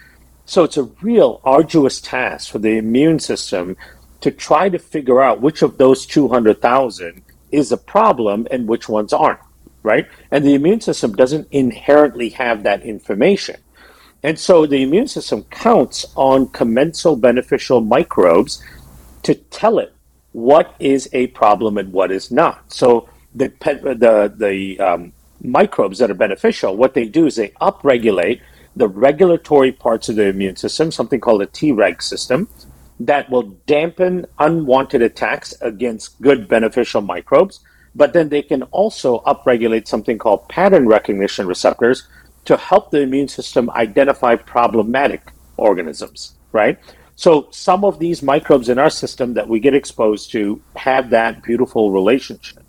So 0.45 0.63
it's 0.63 0.77
a 0.77 0.83
real 0.83 1.41
arduous 1.43 1.99
task 1.99 2.51
for 2.51 2.59
the 2.59 2.77
immune 2.77 3.17
system 3.19 3.75
to 4.21 4.29
try 4.29 4.69
to 4.69 4.77
figure 4.77 5.23
out 5.23 5.41
which 5.41 5.63
of 5.63 5.79
those 5.79 6.05
200,000 6.05 7.23
is 7.51 7.71
a 7.71 7.77
problem 7.77 8.47
and 8.51 8.67
which 8.67 8.87
ones 8.87 9.11
aren't, 9.11 9.39
right? 9.85 10.07
And 10.31 10.43
the 10.43 10.55
immune 10.55 10.81
system 10.81 11.13
doesn't 11.13 11.47
inherently 11.51 12.29
have 12.29 12.63
that 12.63 12.83
information. 12.83 13.57
And 14.23 14.39
so 14.39 14.65
the 14.65 14.81
immune 14.81 15.07
system 15.07 15.43
counts 15.51 16.05
on 16.15 16.49
commensal 16.49 17.15
beneficial 17.15 17.79
microbes 17.79 18.61
to 19.23 19.35
tell 19.35 19.79
it 19.79 19.93
what 20.31 20.75
is 20.79 21.07
a 21.13 21.27
problem 21.27 21.77
and 21.77 21.93
what 21.93 22.11
is 22.11 22.31
not. 22.31 22.73
So 22.73 23.07
the 23.33 23.53
the 23.59 24.33
the 24.35 24.79
um, 24.79 25.13
microbes 25.41 25.99
that 25.99 26.09
are 26.09 26.15
beneficial, 26.15 26.75
what 26.75 26.93
they 26.95 27.05
do 27.05 27.27
is 27.27 27.35
they 27.35 27.49
upregulate 27.61 28.41
the 28.75 28.87
regulatory 28.87 29.71
parts 29.71 30.09
of 30.09 30.15
the 30.15 30.25
immune 30.25 30.55
system, 30.55 30.91
something 30.91 31.19
called 31.19 31.41
a 31.41 31.47
Treg 31.47 32.01
system, 32.01 32.49
that 32.99 33.29
will 33.29 33.43
dampen 33.67 34.25
unwanted 34.39 35.01
attacks 35.01 35.53
against 35.61 36.21
good 36.21 36.47
beneficial 36.47 37.01
microbes. 37.01 37.59
But 37.95 38.13
then 38.13 38.29
they 38.29 38.41
can 38.41 38.63
also 38.63 39.19
upregulate 39.19 39.87
something 39.87 40.17
called 40.17 40.49
pattern 40.49 40.87
recognition 40.87 41.47
receptors, 41.47 42.07
to 42.45 42.57
help 42.57 42.91
the 42.91 43.01
immune 43.01 43.27
system 43.27 43.69
identify 43.71 44.35
problematic 44.35 45.31
organisms, 45.57 46.35
right? 46.51 46.79
So 47.15 47.47
some 47.51 47.83
of 47.83 47.99
these 47.99 48.21
microbes 48.21 48.69
in 48.69 48.77
our 48.77 48.89
system 48.89 49.33
that 49.33 49.47
we 49.47 49.59
get 49.59 49.73
exposed 49.73 50.31
to 50.31 50.61
have 50.75 51.09
that 51.09 51.43
beautiful 51.43 51.91
relationship. 51.91 52.63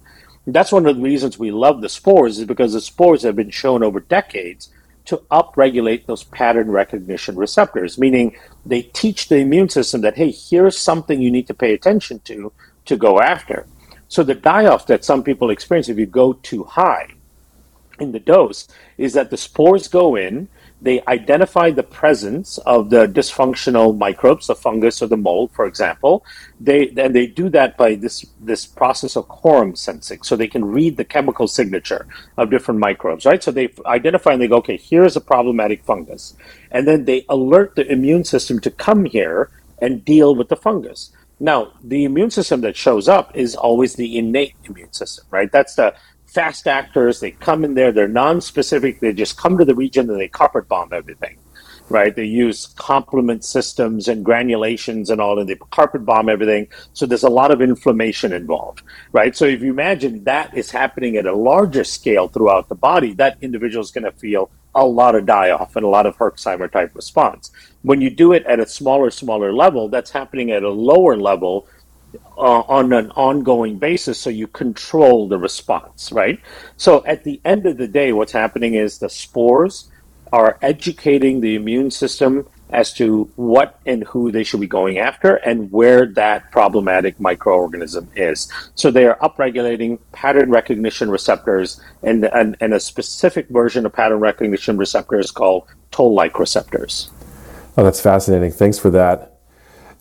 That's 0.46 0.72
one 0.72 0.86
of 0.86 0.96
the 0.96 1.02
reasons 1.02 1.38
we 1.38 1.50
love 1.50 1.80
the 1.80 1.88
spores 1.88 2.38
is 2.38 2.44
because 2.44 2.72
the 2.72 2.80
spores 2.80 3.22
have 3.22 3.34
been 3.34 3.50
shown 3.50 3.82
over 3.82 4.00
decades 4.00 4.70
to 5.06 5.18
upregulate 5.30 6.06
those 6.06 6.24
pattern 6.24 6.70
recognition 6.70 7.36
receptors, 7.36 7.98
meaning 7.98 8.36
they 8.64 8.82
teach 8.82 9.28
the 9.28 9.38
immune 9.38 9.68
system 9.68 10.00
that, 10.02 10.16
hey, 10.16 10.30
here's 10.30 10.78
something 10.78 11.20
you 11.20 11.30
need 11.30 11.48
to 11.48 11.54
pay 11.54 11.74
attention 11.74 12.20
to 12.20 12.52
to 12.86 12.96
go 12.96 13.20
after. 13.20 13.66
So 14.08 14.22
the 14.22 14.34
die 14.34 14.66
off 14.66 14.86
that 14.86 15.04
some 15.04 15.22
people 15.22 15.50
experience 15.50 15.88
if 15.88 15.98
you 15.98 16.06
go 16.06 16.34
too 16.34 16.64
high 16.64 17.08
in 17.98 18.12
the 18.12 18.20
dose 18.20 18.68
is 18.98 19.14
that 19.14 19.30
the 19.30 19.36
spores 19.36 19.88
go 19.88 20.16
in, 20.16 20.48
they 20.82 21.02
identify 21.08 21.70
the 21.70 21.82
presence 21.82 22.58
of 22.58 22.90
the 22.90 23.06
dysfunctional 23.06 23.96
microbes, 23.96 24.46
the 24.46 24.54
fungus 24.54 25.00
or 25.00 25.06
the 25.06 25.16
mold, 25.16 25.50
for 25.52 25.66
example. 25.66 26.24
They 26.60 26.88
and 26.96 27.14
they 27.14 27.26
do 27.26 27.48
that 27.50 27.78
by 27.78 27.94
this 27.94 28.26
this 28.40 28.66
process 28.66 29.16
of 29.16 29.26
quorum 29.26 29.74
sensing, 29.74 30.22
so 30.22 30.36
they 30.36 30.48
can 30.48 30.64
read 30.64 30.98
the 30.98 31.04
chemical 31.04 31.48
signature 31.48 32.06
of 32.36 32.50
different 32.50 32.78
microbes, 32.78 33.24
right? 33.24 33.42
So 33.42 33.50
they 33.50 33.72
identify 33.86 34.32
and 34.32 34.42
they 34.42 34.48
go, 34.48 34.58
okay, 34.58 34.76
here's 34.76 35.16
a 35.16 35.20
problematic 35.20 35.82
fungus, 35.82 36.36
and 36.70 36.86
then 36.86 37.06
they 37.06 37.24
alert 37.30 37.74
the 37.74 37.90
immune 37.90 38.24
system 38.24 38.60
to 38.60 38.70
come 38.70 39.06
here 39.06 39.50
and 39.78 40.04
deal 40.04 40.34
with 40.34 40.48
the 40.48 40.56
fungus. 40.56 41.10
Now, 41.38 41.72
the 41.84 42.04
immune 42.04 42.30
system 42.30 42.62
that 42.62 42.76
shows 42.76 43.08
up 43.08 43.36
is 43.36 43.54
always 43.54 43.94
the 43.94 44.16
innate 44.16 44.54
immune 44.64 44.92
system, 44.92 45.26
right? 45.30 45.50
That's 45.52 45.74
the 45.74 45.94
fast 46.26 46.66
actors. 46.66 47.20
They 47.20 47.32
come 47.32 47.64
in 47.64 47.74
there. 47.74 47.92
They're 47.92 48.08
non-specific. 48.08 49.00
They 49.00 49.12
just 49.12 49.36
come 49.36 49.58
to 49.58 49.64
the 49.64 49.74
region 49.74 50.08
and 50.10 50.18
they 50.18 50.28
carpet 50.28 50.68
bomb 50.68 50.92
everything, 50.92 51.36
right? 51.88 52.14
They 52.14 52.24
use 52.24 52.66
complement 52.76 53.44
systems 53.44 54.08
and 54.08 54.24
granulations 54.24 55.10
and 55.10 55.20
all, 55.20 55.38
and 55.38 55.48
they 55.48 55.56
carpet 55.70 56.04
bomb 56.04 56.28
everything. 56.28 56.68
So 56.92 57.06
there's 57.06 57.22
a 57.22 57.30
lot 57.30 57.50
of 57.50 57.60
inflammation 57.60 58.32
involved, 58.32 58.82
right? 59.12 59.36
So 59.36 59.44
if 59.44 59.62
you 59.62 59.70
imagine 59.70 60.24
that 60.24 60.56
is 60.56 60.70
happening 60.70 61.16
at 61.16 61.26
a 61.26 61.34
larger 61.34 61.84
scale 61.84 62.28
throughout 62.28 62.68
the 62.68 62.74
body, 62.74 63.14
that 63.14 63.38
individual 63.40 63.82
is 63.82 63.90
going 63.90 64.04
to 64.04 64.12
feel 64.12 64.50
a 64.74 64.84
lot 64.84 65.14
of 65.14 65.24
die 65.24 65.50
off 65.50 65.74
and 65.76 65.84
a 65.84 65.88
lot 65.88 66.06
of 66.06 66.16
Herxheimer 66.18 66.70
type 66.70 66.94
response. 66.94 67.50
When 67.82 68.00
you 68.00 68.10
do 68.10 68.32
it 68.32 68.44
at 68.44 68.60
a 68.60 68.66
smaller, 68.66 69.10
smaller 69.10 69.52
level, 69.52 69.88
that's 69.88 70.10
happening 70.10 70.50
at 70.50 70.62
a 70.62 70.68
lower 70.68 71.16
level 71.16 71.66
uh, 72.36 72.60
on 72.60 72.92
an 72.92 73.10
ongoing 73.12 73.78
basis 73.78 74.18
so 74.18 74.28
you 74.28 74.46
control 74.46 75.28
the 75.28 75.38
response, 75.38 76.12
right? 76.12 76.40
So 76.76 77.04
at 77.06 77.24
the 77.24 77.40
end 77.44 77.66
of 77.66 77.78
the 77.78 77.88
day, 77.88 78.12
what's 78.12 78.32
happening 78.32 78.74
is 78.74 78.98
the 78.98 79.08
spores 79.08 79.90
are 80.32 80.58
educating 80.62 81.40
the 81.40 81.54
immune 81.54 81.90
system 81.90 82.46
as 82.70 82.92
to 82.92 83.30
what 83.36 83.78
and 83.86 84.02
who 84.04 84.32
they 84.32 84.42
should 84.42 84.60
be 84.60 84.66
going 84.66 84.98
after 84.98 85.36
and 85.36 85.70
where 85.70 86.06
that 86.06 86.50
problematic 86.50 87.16
microorganism 87.18 88.08
is. 88.16 88.50
So 88.74 88.90
they 88.90 89.06
are 89.06 89.16
upregulating 89.18 89.98
pattern 90.12 90.50
recognition 90.50 91.10
receptors 91.10 91.80
and, 92.02 92.24
and, 92.24 92.56
and 92.60 92.74
a 92.74 92.80
specific 92.80 93.48
version 93.48 93.86
of 93.86 93.92
pattern 93.92 94.18
recognition 94.18 94.76
receptors 94.76 95.30
called 95.30 95.68
toll-like 95.92 96.38
receptors. 96.38 97.10
Oh, 97.76 97.84
that's 97.84 98.00
fascinating. 98.00 98.50
Thanks 98.50 98.78
for 98.78 98.90
that. 98.90 99.35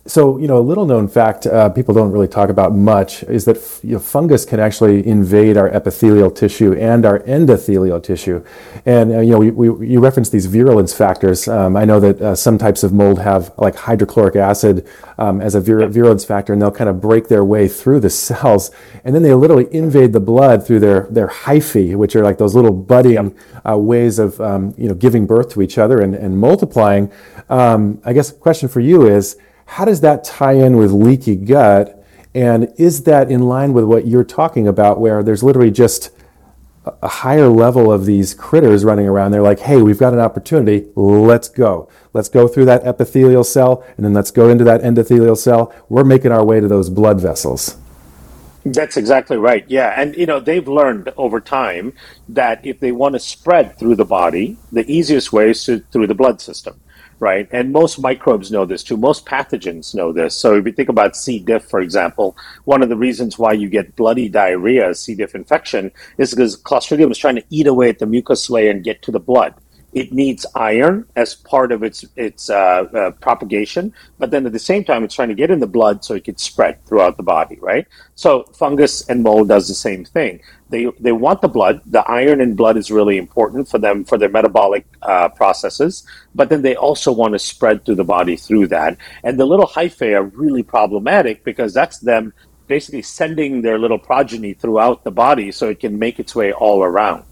So, 0.08 0.38
you 0.38 0.48
know, 0.48 0.60
a 0.60 0.62
little 0.62 0.86
known 0.86 1.08
fact 1.08 1.48
uh, 1.48 1.70
people 1.70 1.96
don't 1.96 2.12
really 2.12 2.28
talk 2.28 2.50
about 2.50 2.76
much 2.76 3.24
is 3.24 3.46
that 3.46 3.58
you 3.82 3.94
know, 3.94 4.00
fungus 4.00 4.46
can 4.46 4.60
actually 4.60 5.06
invade 5.06 5.58
our 5.58 5.68
epithelial 5.68 6.30
tissue 6.30 6.74
and 6.74 7.08
our 7.08 7.22
endothelial 7.22 8.04
tissue. 8.04 8.46
And, 8.86 9.12
uh, 9.12 9.22
you 9.22 9.32
know, 9.32 9.40
we, 9.40 9.50
we, 9.50 9.88
you 9.88 10.00
referenced 10.00 10.32
these 10.32 10.46
virulence 10.46 10.94
factors. 10.94 11.48
Um, 11.48 11.76
I 11.76 11.86
know 11.86 12.00
that 12.00 12.22
uh, 12.22 12.36
some 12.36 12.60
types 12.60 12.84
of 12.84 12.94
mold 12.94 13.18
have 13.18 13.52
like 13.58 13.76
hydrochloric 13.76 14.36
acid 14.36 14.88
um, 15.18 15.42
as 15.42 15.56
a 15.56 15.60
vir- 15.60 15.88
virulence 15.88 16.24
factor, 16.24 16.54
and 16.54 16.62
they'll 16.62 16.70
kind 16.70 16.90
of 16.90 17.02
break 17.02 17.28
their 17.28 17.44
way 17.44 17.68
through 17.68 18.02
the 18.02 18.10
cells. 18.12 18.70
And 19.04 19.16
then 19.16 19.24
they 19.24 19.34
literally 19.34 19.74
invade 19.74 20.14
the 20.14 20.20
blood 20.20 20.68
through 20.68 20.82
their, 20.82 21.08
their 21.10 21.30
hyphae, 21.30 21.96
which 21.96 22.16
are 22.16 22.24
like 22.24 22.38
those 22.38 22.54
little 22.54 22.74
budding 22.74 23.36
uh, 23.68 23.76
ways 23.76 24.20
of, 24.20 24.40
um, 24.40 24.76
you 24.78 24.88
know, 24.88 24.94
giving 24.94 25.26
birth 25.26 25.50
to 25.54 25.64
each 25.64 25.80
other 25.80 26.00
and, 26.00 26.14
and 26.14 26.38
multiplying. 26.38 27.12
Um, 27.50 28.00
I 28.06 28.14
guess 28.14 28.30
the 28.30 28.38
question 28.38 28.70
for 28.70 28.82
you 28.82 29.08
is, 29.08 29.38
how 29.66 29.86
does 29.86 30.02
that 30.02 30.24
tie 30.24 30.54
in 30.54 30.78
with 30.78 30.92
leaky 30.92 31.36
gut? 31.36 32.04
And 32.34 32.74
is 32.78 33.04
that 33.04 33.32
in 33.32 33.44
line 33.44 33.74
with 33.74 33.86
what 33.86 34.08
you're 34.08 34.24
talking 34.24 34.68
about, 34.68 35.00
where 35.00 35.24
there's 35.24 35.44
literally 35.44 35.72
just 35.72 36.12
a 36.86 37.08
higher 37.08 37.48
level 37.48 37.92
of 37.92 38.06
these 38.06 38.34
critters 38.34 38.84
running 38.84 39.08
around? 39.08 39.32
They're 39.32 39.42
like, 39.42 39.60
hey, 39.60 39.82
we've 39.82 39.98
got 39.98 40.14
an 40.14 40.20
opportunity. 40.20 40.88
Let's 40.96 41.50
go. 41.50 41.90
Let's 42.14 42.30
go 42.30 42.48
through 42.48 42.66
that 42.66 42.86
epithelial 42.86 43.44
cell, 43.44 43.86
and 43.96 44.06
then 44.06 44.14
let's 44.14 44.32
go 44.32 44.50
into 44.50 44.64
that 44.66 44.82
endothelial 44.82 45.38
cell. 45.38 45.74
We're 45.90 46.04
making 46.04 46.32
our 46.32 46.44
way 46.44 46.60
to 46.60 46.68
those 46.68 46.90
blood 46.90 47.22
vessels. 47.22 47.78
That's 48.66 48.98
exactly 48.98 49.38
right. 49.38 49.64
Yeah. 49.68 49.94
And, 49.96 50.16
you 50.16 50.26
know, 50.26 50.40
they've 50.40 50.68
learned 50.68 51.14
over 51.18 51.40
time 51.40 51.94
that 52.30 52.66
if 52.66 52.80
they 52.80 52.92
want 52.92 53.14
to 53.14 53.20
spread 53.20 53.78
through 53.78 53.96
the 53.96 54.06
body, 54.06 54.58
the 54.72 54.90
easiest 54.92 55.32
way 55.32 55.52
is 55.52 55.64
to, 55.66 55.82
through 55.92 56.08
the 56.08 56.16
blood 56.16 56.42
system 56.42 56.80
right? 57.20 57.48
And 57.52 57.72
most 57.72 58.00
microbes 58.00 58.52
know 58.52 58.66
this 58.66 58.84
too. 58.84 58.98
Most 58.98 59.26
pathogens 59.26 59.96
know 59.96 60.12
this. 60.12 60.36
So 60.36 60.56
if 60.56 60.66
you 60.66 60.72
think 60.72 60.90
about 60.90 61.16
C. 61.16 61.40
diff, 61.40 61.66
for 61.66 61.80
example, 61.80 62.36
one 62.66 62.84
of 62.84 62.90
the 62.90 62.98
reasons 62.98 63.40
why 63.40 63.54
you 63.54 63.70
get 63.70 63.96
bloody 63.96 64.30
diarrhea, 64.30 64.94
C. 64.94 65.16
diff 65.16 65.36
infection, 65.36 65.92
is 66.18 66.32
because 66.32 66.62
Clostridium 66.62 67.12
is 67.12 67.18
trying 67.18 67.36
to 67.36 67.46
eat 67.50 67.68
away 67.68 67.90
at 67.90 68.00
the 68.00 68.06
mucus 68.06 68.50
layer 68.50 68.72
and 68.72 68.84
get 68.84 69.02
to 69.04 69.12
the 69.12 69.20
blood. 69.20 69.54
It 69.96 70.12
needs 70.12 70.46
iron 70.56 71.08
as 71.16 71.36
part 71.36 71.72
of 71.72 71.82
its 71.82 72.04
its 72.18 72.50
uh, 72.50 72.84
uh, 72.94 73.12
propagation, 73.12 73.94
but 74.20 74.30
then 74.30 74.46
at 74.46 74.52
the 74.52 74.60
same 74.60 74.84
time, 74.84 75.06
it's 75.06 75.16
trying 75.16 75.30
to 75.30 75.36
get 75.36 75.50
in 75.50 75.62
the 75.62 75.68
blood 75.68 76.04
so 76.04 76.16
it 76.16 76.26
can 76.26 76.36
spread 76.36 76.86
throughout 76.86 77.16
the 77.16 77.24
body, 77.24 77.58
right? 77.62 77.88
So 78.14 78.44
fungus 78.54 79.08
and 79.08 79.24
mold 79.24 79.48
does 79.48 79.70
the 79.70 79.74
same 79.74 80.04
thing. 80.04 80.42
They 80.70 80.92
they 81.00 81.14
want 81.14 81.42
the 81.42 81.48
blood. 81.48 81.82
The 81.86 82.04
iron 82.12 82.42
in 82.42 82.56
blood 82.56 82.76
is 82.76 82.92
really 82.92 83.18
important 83.18 83.70
for 83.70 83.80
them 83.80 84.04
for 84.04 84.18
their 84.18 84.28
metabolic 84.28 84.86
uh, 85.02 85.30
processes, 85.30 86.04
but 86.36 86.50
then 86.50 86.62
they 86.62 86.76
also 86.76 87.14
want 87.14 87.32
to 87.34 87.40
spread 87.40 87.86
through 87.86 87.96
the 87.96 88.04
body 88.04 88.36
through 88.36 88.68
that. 88.68 88.98
And 89.24 89.40
the 89.40 89.46
little 89.46 89.68
hyphae 89.68 90.14
are 90.14 90.24
really 90.24 90.64
problematic 90.64 91.46
because 91.46 91.74
that's 91.74 92.00
them 92.00 92.34
basically 92.68 93.02
sending 93.02 93.62
their 93.62 93.80
little 93.80 94.00
progeny 94.00 94.54
throughout 94.54 95.06
the 95.06 95.12
body 95.12 95.54
so 95.54 95.70
it 95.70 95.80
can 95.80 95.98
make 95.98 96.20
its 96.20 96.36
way 96.36 96.52
all 96.52 96.84
around. 96.84 97.24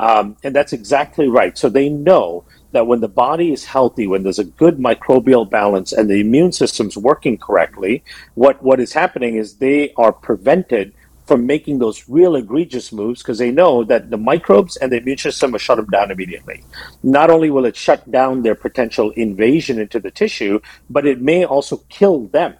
Um, 0.00 0.36
and 0.44 0.54
that's 0.54 0.72
exactly 0.72 1.28
right. 1.28 1.56
So 1.56 1.68
they 1.68 1.88
know 1.88 2.44
that 2.72 2.86
when 2.86 3.00
the 3.00 3.08
body 3.08 3.52
is 3.52 3.64
healthy, 3.64 4.06
when 4.06 4.22
there's 4.22 4.38
a 4.38 4.44
good 4.44 4.78
microbial 4.78 5.48
balance 5.48 5.92
and 5.92 6.08
the 6.08 6.20
immune 6.20 6.52
system's 6.52 6.96
working 6.96 7.38
correctly, 7.38 8.04
what, 8.34 8.62
what 8.62 8.80
is 8.80 8.92
happening 8.92 9.36
is 9.36 9.56
they 9.56 9.92
are 9.94 10.12
prevented 10.12 10.92
from 11.26 11.44
making 11.44 11.78
those 11.78 12.08
real 12.08 12.36
egregious 12.36 12.90
moves 12.90 13.22
because 13.22 13.36
they 13.36 13.50
know 13.50 13.84
that 13.84 14.08
the 14.08 14.16
microbes 14.16 14.78
and 14.78 14.90
the 14.90 14.96
immune 14.96 15.18
system 15.18 15.52
will 15.52 15.58
shut 15.58 15.76
them 15.76 15.86
down 15.86 16.10
immediately. 16.10 16.64
Not 17.02 17.28
only 17.28 17.50
will 17.50 17.66
it 17.66 17.76
shut 17.76 18.10
down 18.10 18.42
their 18.42 18.54
potential 18.54 19.10
invasion 19.10 19.78
into 19.78 20.00
the 20.00 20.10
tissue, 20.10 20.60
but 20.88 21.06
it 21.06 21.20
may 21.20 21.44
also 21.44 21.78
kill 21.90 22.28
them 22.28 22.54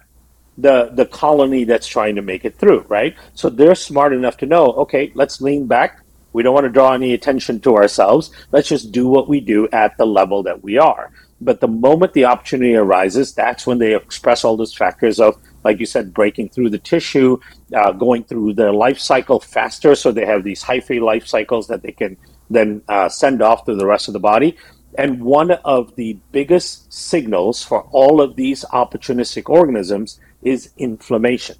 the 0.59 0.91
the 0.93 1.05
colony 1.05 1.63
that's 1.63 1.87
trying 1.87 2.15
to 2.15 2.21
make 2.21 2.45
it 2.45 2.55
through, 2.57 2.81
right? 2.89 3.15
So 3.33 3.49
they're 3.49 3.75
smart 3.75 4.13
enough 4.13 4.37
to 4.37 4.45
know, 4.45 4.67
okay, 4.83 5.11
let's 5.15 5.41
lean 5.41 5.65
back. 5.65 6.01
We 6.33 6.43
don't 6.43 6.53
want 6.53 6.65
to 6.65 6.71
draw 6.71 6.93
any 6.93 7.13
attention 7.13 7.59
to 7.61 7.75
ourselves. 7.75 8.31
Let's 8.51 8.69
just 8.69 8.91
do 8.91 9.07
what 9.07 9.27
we 9.27 9.39
do 9.39 9.67
at 9.71 9.97
the 9.97 10.05
level 10.05 10.43
that 10.43 10.63
we 10.63 10.77
are. 10.77 11.11
But 11.41 11.61
the 11.61 11.67
moment 11.67 12.13
the 12.13 12.25
opportunity 12.25 12.75
arises, 12.75 13.33
that's 13.33 13.65
when 13.65 13.79
they 13.79 13.95
express 13.95 14.43
all 14.43 14.57
those 14.57 14.73
factors 14.73 15.19
of, 15.19 15.37
like 15.63 15.79
you 15.79 15.85
said, 15.85 16.13
breaking 16.13 16.49
through 16.49 16.69
the 16.69 16.77
tissue, 16.77 17.39
uh, 17.73 17.93
going 17.93 18.25
through 18.25 18.53
their 18.53 18.73
life 18.73 18.99
cycle 18.99 19.39
faster. 19.39 19.95
So 19.95 20.11
they 20.11 20.25
have 20.25 20.43
these 20.43 20.63
hyphae 20.63 21.01
life 21.01 21.27
cycles 21.27 21.67
that 21.67 21.81
they 21.81 21.93
can 21.93 22.17
then 22.49 22.81
uh, 22.89 23.09
send 23.09 23.41
off 23.41 23.65
to 23.65 23.75
the 23.75 23.85
rest 23.85 24.07
of 24.07 24.13
the 24.13 24.19
body. 24.19 24.57
And 24.97 25.23
one 25.23 25.51
of 25.51 25.95
the 25.95 26.17
biggest 26.31 26.91
signals 26.91 27.63
for 27.63 27.83
all 27.91 28.21
of 28.21 28.35
these 28.35 28.65
opportunistic 28.65 29.47
organisms 29.47 30.19
is 30.41 30.71
inflammation. 30.77 31.57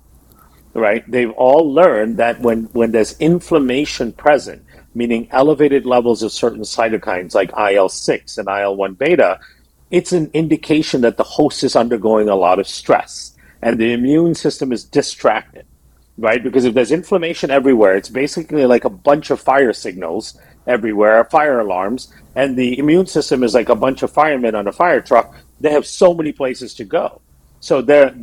Right? 0.74 1.10
They've 1.10 1.32
all 1.32 1.74
learned 1.74 2.18
that 2.18 2.40
when, 2.42 2.66
when 2.74 2.92
there's 2.92 3.18
inflammation 3.20 4.14
present, 4.14 4.64
meaning 4.94 5.28
elevated 5.32 5.86
levels 5.86 6.24
of 6.24 6.32
certain 6.32 6.62
cytokines 6.62 7.34
like 7.34 7.52
IL 7.58 7.90
6 7.90 8.38
and 8.38 8.48
IL 8.48 8.76
1 8.76 8.94
beta, 8.94 9.40
it's 9.92 10.12
an 10.12 10.30
indication 10.34 11.02
that 11.02 11.18
the 11.18 11.24
host 11.24 11.64
is 11.64 11.76
undergoing 11.76 12.30
a 12.30 12.36
lot 12.36 12.60
of 12.60 12.68
stress 12.68 13.36
and 13.62 13.78
the 13.80 13.94
immune 13.94 14.36
system 14.36 14.72
is 14.72 14.84
distracted, 14.84 15.66
right? 16.18 16.44
Because 16.44 16.66
if 16.66 16.74
there's 16.74 16.92
inflammation 16.92 17.52
everywhere, 17.52 17.96
it's 17.96 18.10
basically 18.10 18.66
like 18.66 18.86
a 18.86 18.90
bunch 18.90 19.32
of 19.32 19.40
fire 19.40 19.74
signals 19.74 20.40
everywhere, 20.68 21.26
fire 21.26 21.60
alarms, 21.60 22.14
and 22.36 22.58
the 22.58 22.78
immune 22.78 23.08
system 23.08 23.44
is 23.44 23.54
like 23.54 23.70
a 23.70 23.76
bunch 23.76 24.04
of 24.04 24.12
firemen 24.12 24.56
on 24.56 24.68
a 24.68 24.72
fire 24.72 25.02
truck. 25.02 25.36
They 25.60 25.72
have 25.72 25.86
so 25.86 26.14
many 26.14 26.32
places 26.32 26.74
to 26.76 26.86
go. 26.86 27.22
So 27.60 27.82
the 27.82 28.14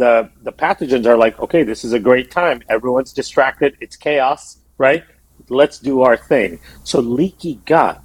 the 0.43 0.53
pathogens 0.53 1.07
are 1.07 1.17
like, 1.17 1.39
okay, 1.41 1.63
this 1.63 1.85
is 1.85 1.93
a 1.93 2.01
great 2.01 2.31
time. 2.31 2.63
Everyone's 2.69 3.13
distracted. 3.13 3.77
It's 3.81 3.97
chaos, 3.97 4.59
right? 4.79 5.05
Let's 5.49 5.79
do 5.79 6.03
our 6.03 6.17
thing. 6.17 6.59
So 6.85 7.01
leaky 7.01 7.61
gut 7.67 8.03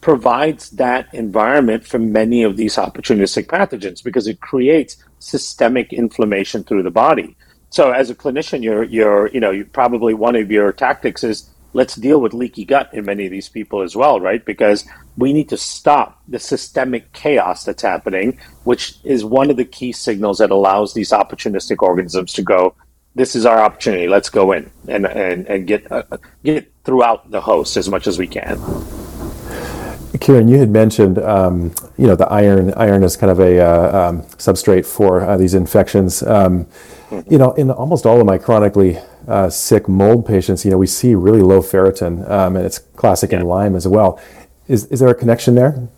provides 0.00 0.70
that 0.70 1.12
environment 1.14 1.86
for 1.86 1.98
many 1.98 2.42
of 2.42 2.56
these 2.56 2.76
opportunistic 2.76 3.46
pathogens 3.46 4.04
because 4.04 4.26
it 4.26 4.40
creates 4.40 5.02
systemic 5.18 5.92
inflammation 5.92 6.62
through 6.62 6.82
the 6.82 6.90
body. 6.90 7.36
So 7.70 7.90
as 7.90 8.10
a 8.10 8.14
clinician, 8.14 8.62
you're 8.62 8.84
you're 8.84 9.28
you 9.28 9.40
know 9.40 9.50
you 9.50 9.64
probably 9.64 10.14
one 10.14 10.36
of 10.36 10.50
your 10.50 10.72
tactics 10.72 11.24
is 11.24 11.50
let's 11.74 11.96
deal 11.96 12.20
with 12.20 12.32
leaky 12.32 12.64
gut 12.64 12.88
in 12.94 13.04
many 13.04 13.26
of 13.26 13.32
these 13.32 13.48
people 13.48 13.82
as 13.82 13.94
well, 13.94 14.20
right? 14.20 14.42
Because 14.44 14.86
we 15.18 15.32
need 15.32 15.48
to 15.50 15.56
stop 15.56 16.22
the 16.26 16.38
systemic 16.38 17.12
chaos 17.12 17.64
that's 17.64 17.82
happening, 17.82 18.38
which 18.62 18.94
is 19.04 19.24
one 19.24 19.50
of 19.50 19.56
the 19.56 19.64
key 19.64 19.92
signals 19.92 20.38
that 20.38 20.50
allows 20.50 20.94
these 20.94 21.10
opportunistic 21.10 21.82
organisms 21.82 22.32
to 22.32 22.42
go. 22.42 22.74
This 23.14 23.36
is 23.36 23.44
our 23.44 23.60
opportunity. 23.60 24.08
Let's 24.08 24.30
go 24.30 24.52
in 24.52 24.70
and 24.88 25.06
and, 25.06 25.46
and 25.46 25.66
get 25.66 25.90
uh, 25.92 26.02
get 26.42 26.72
throughout 26.84 27.30
the 27.30 27.40
host 27.40 27.76
as 27.76 27.88
much 27.88 28.06
as 28.06 28.18
we 28.18 28.26
can. 28.26 28.56
Kiran, 30.18 30.48
you 30.48 30.58
had 30.58 30.70
mentioned, 30.70 31.18
um, 31.18 31.72
you 31.98 32.06
know, 32.06 32.16
the 32.16 32.26
iron. 32.32 32.72
Iron 32.74 33.02
is 33.02 33.16
kind 33.16 33.30
of 33.30 33.40
a 33.40 33.60
uh, 33.60 34.08
um, 34.08 34.22
substrate 34.38 34.86
for 34.86 35.20
uh, 35.20 35.36
these 35.36 35.54
infections. 35.54 36.22
Um, 36.22 36.64
mm-hmm. 36.64 37.32
You 37.32 37.38
know, 37.38 37.52
in 37.52 37.70
almost 37.70 38.06
all 38.06 38.20
of 38.20 38.26
my 38.26 38.38
chronically 38.38 38.98
uh, 39.28 39.48
sick 39.48 39.88
mold 39.88 40.26
patients, 40.26 40.64
you 40.64 40.70
know, 40.70 40.78
we 40.78 40.86
see 40.86 41.14
really 41.14 41.42
low 41.42 41.60
ferritin, 41.60 42.28
um, 42.30 42.56
and 42.56 42.64
it's 42.64 42.78
classic 42.78 43.32
yeah. 43.32 43.40
in 43.40 43.46
Lyme 43.46 43.74
as 43.76 43.86
well. 43.86 44.20
Is 44.68 44.86
is 44.86 45.00
there 45.00 45.08
a 45.08 45.14
connection 45.14 45.54
there? 45.54 45.88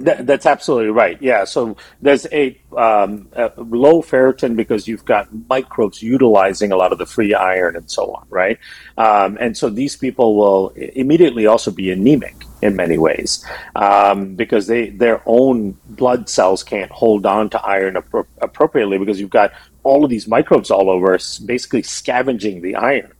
That, 0.00 0.26
that's 0.26 0.46
absolutely 0.46 0.90
right. 0.90 1.20
Yeah. 1.20 1.44
So 1.44 1.76
there's 2.00 2.26
a, 2.32 2.58
um, 2.74 3.28
a, 3.34 3.52
low 3.58 4.00
ferritin 4.00 4.56
because 4.56 4.88
you've 4.88 5.04
got 5.04 5.28
microbes 5.48 6.02
utilizing 6.02 6.72
a 6.72 6.76
lot 6.76 6.92
of 6.92 6.98
the 6.98 7.04
free 7.04 7.34
iron 7.34 7.76
and 7.76 7.90
so 7.90 8.14
on, 8.14 8.26
right? 8.30 8.58
Um, 8.96 9.36
and 9.38 9.54
so 9.54 9.68
these 9.68 9.96
people 9.96 10.36
will 10.36 10.70
immediately 10.70 11.46
also 11.46 11.70
be 11.70 11.90
anemic 11.90 12.34
in 12.62 12.76
many 12.76 12.98
ways 12.98 13.44
um, 13.76 14.34
because 14.34 14.66
they 14.66 14.90
their 14.90 15.22
own 15.26 15.76
blood 15.88 16.28
cells 16.28 16.62
can't 16.62 16.90
hold 16.90 17.26
on 17.26 17.50
to 17.50 17.62
iron 17.62 17.94
appro- 17.94 18.26
appropriately 18.40 18.98
because 18.98 19.20
you've 19.20 19.30
got 19.30 19.52
all 19.82 20.04
of 20.04 20.10
these 20.10 20.28
microbes 20.28 20.70
all 20.70 20.90
over, 20.90 21.18
basically 21.44 21.82
scavenging 21.82 22.62
the 22.62 22.76
iron. 22.76 23.12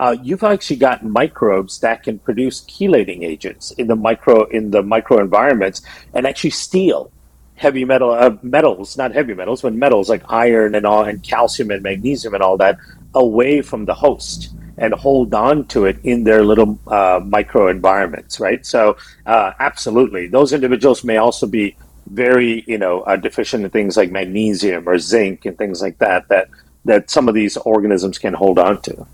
Uh, 0.00 0.16
you've 0.22 0.44
actually 0.44 0.76
got 0.76 1.04
microbes 1.04 1.80
that 1.80 2.02
can 2.02 2.18
produce 2.18 2.62
chelating 2.62 3.24
agents 3.24 3.72
in 3.72 3.86
the 3.86 3.96
micro 3.96 4.44
in 4.44 4.70
the 4.70 4.82
microenvironments 4.82 5.82
and 6.14 6.26
actually 6.26 6.50
steal 6.50 7.10
heavy 7.56 7.84
metal 7.84 8.10
uh, 8.12 8.36
metals, 8.42 8.96
not 8.96 9.12
heavy 9.12 9.34
metals, 9.34 9.62
but 9.62 9.74
metals 9.74 10.08
like 10.08 10.22
iron 10.28 10.74
and 10.74 10.86
all, 10.86 11.04
and 11.04 11.22
calcium 11.22 11.70
and 11.70 11.82
magnesium 11.82 12.34
and 12.34 12.42
all 12.42 12.56
that 12.56 12.78
away 13.14 13.60
from 13.60 13.84
the 13.84 13.94
host 13.94 14.50
and 14.78 14.94
hold 14.94 15.34
on 15.34 15.66
to 15.66 15.86
it 15.86 15.98
in 16.04 16.22
their 16.22 16.44
little 16.44 16.78
uh, 16.86 17.20
micro 17.24 17.66
environments, 17.68 18.38
right? 18.38 18.64
So, 18.64 18.96
uh, 19.26 19.52
absolutely, 19.58 20.28
those 20.28 20.52
individuals 20.52 21.02
may 21.02 21.16
also 21.16 21.46
be 21.46 21.76
very 22.10 22.64
you 22.66 22.78
know 22.78 23.00
uh, 23.02 23.16
deficient 23.16 23.64
in 23.64 23.70
things 23.70 23.96
like 23.96 24.10
magnesium 24.10 24.88
or 24.88 24.98
zinc 24.98 25.44
and 25.44 25.56
things 25.56 25.82
like 25.82 25.98
that 25.98 26.28
that 26.28 26.48
that 26.84 27.10
some 27.10 27.28
of 27.28 27.34
these 27.34 27.56
organisms 27.58 28.18
can 28.18 28.34
hold 28.34 28.58
on 28.58 28.80
to. 28.82 29.06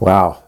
Wow. 0.00 0.42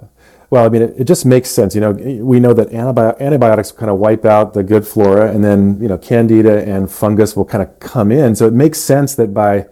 Well, 0.51 0.65
I 0.65 0.69
mean, 0.71 0.83
it, 0.83 0.95
it 1.01 1.05
just 1.05 1.27
makes 1.27 1.51
sense. 1.51 1.75
You 1.75 1.83
know, 1.83 1.93
we 1.93 2.41
know 2.41 2.55
that 2.55 2.71
antibi- 2.71 3.19
antibiotics 3.21 3.71
kind 3.71 3.91
of 3.91 3.99
wipe 3.99 4.25
out 4.25 4.55
the 4.55 4.63
good 4.63 4.87
flora, 4.87 5.31
and 5.31 5.45
then 5.45 5.81
you 5.81 5.89
know, 5.89 5.99
candida 5.99 6.67
and 6.67 6.91
fungus 6.91 7.37
will 7.37 7.45
kind 7.45 7.63
of 7.63 7.79
come 7.81 8.11
in. 8.11 8.35
So 8.35 8.47
it 8.47 8.55
makes 8.55 8.79
sense 8.81 9.15
that 9.17 9.35
by 9.35 9.67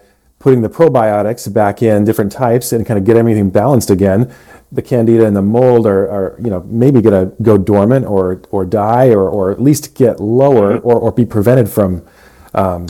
putting 0.46 0.62
the 0.62 0.68
probiotics 0.68 1.52
back 1.52 1.82
in 1.82 2.04
different 2.04 2.30
types 2.30 2.70
and 2.70 2.86
kind 2.86 2.96
of 2.96 3.04
get 3.04 3.16
everything 3.16 3.50
balanced 3.50 3.90
again, 3.90 4.32
the 4.70 4.80
candida 4.80 5.26
and 5.26 5.34
the 5.34 5.42
mold 5.42 5.88
are, 5.88 6.08
are 6.08 6.36
you 6.38 6.48
know 6.48 6.62
maybe 6.68 7.02
going 7.02 7.28
to 7.28 7.42
go 7.42 7.58
dormant 7.58 8.06
or 8.06 8.40
or 8.52 8.64
die 8.64 9.08
or, 9.08 9.28
or 9.28 9.50
at 9.50 9.60
least 9.60 9.96
get 9.96 10.20
lower 10.20 10.74
mm-hmm. 10.76 10.86
or, 10.86 10.94
or 11.00 11.10
be 11.10 11.24
prevented 11.24 11.68
from 11.68 12.06
um, 12.54 12.86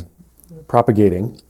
propagating. 0.69 1.40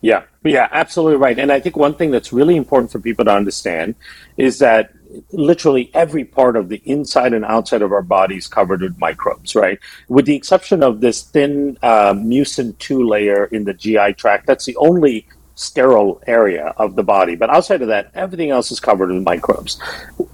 Yeah, 0.00 0.22
yeah, 0.44 0.68
absolutely 0.70 1.16
right. 1.16 1.36
And 1.36 1.50
I 1.50 1.58
think 1.58 1.76
one 1.76 1.96
thing 1.96 2.12
that's 2.12 2.32
really 2.32 2.54
important 2.54 2.92
for 2.92 3.00
people 3.00 3.24
to 3.24 3.32
understand 3.32 3.96
is 4.36 4.60
that 4.60 4.92
literally 5.32 5.90
every 5.94 6.24
part 6.24 6.56
of 6.56 6.68
the 6.68 6.82
inside 6.84 7.32
and 7.32 7.44
outside 7.44 7.82
of 7.82 7.92
our 7.92 8.02
bodies 8.02 8.46
covered 8.46 8.82
with 8.82 8.98
microbes, 8.98 9.54
right? 9.54 9.78
With 10.08 10.26
the 10.26 10.36
exception 10.36 10.82
of 10.82 11.00
this 11.00 11.22
thin 11.22 11.78
uh, 11.82 12.12
mucin 12.12 12.76
2 12.78 13.06
layer 13.06 13.46
in 13.46 13.64
the 13.64 13.74
GI 13.74 14.14
tract, 14.14 14.46
that's 14.46 14.66
the 14.66 14.76
only 14.76 15.26
sterile 15.54 16.22
area 16.26 16.72
of 16.78 16.96
the 16.96 17.02
body. 17.02 17.36
But 17.36 17.50
outside 17.50 17.82
of 17.82 17.88
that, 17.88 18.10
everything 18.14 18.50
else 18.50 18.70
is 18.70 18.80
covered 18.80 19.10
with 19.10 19.22
microbes. 19.22 19.80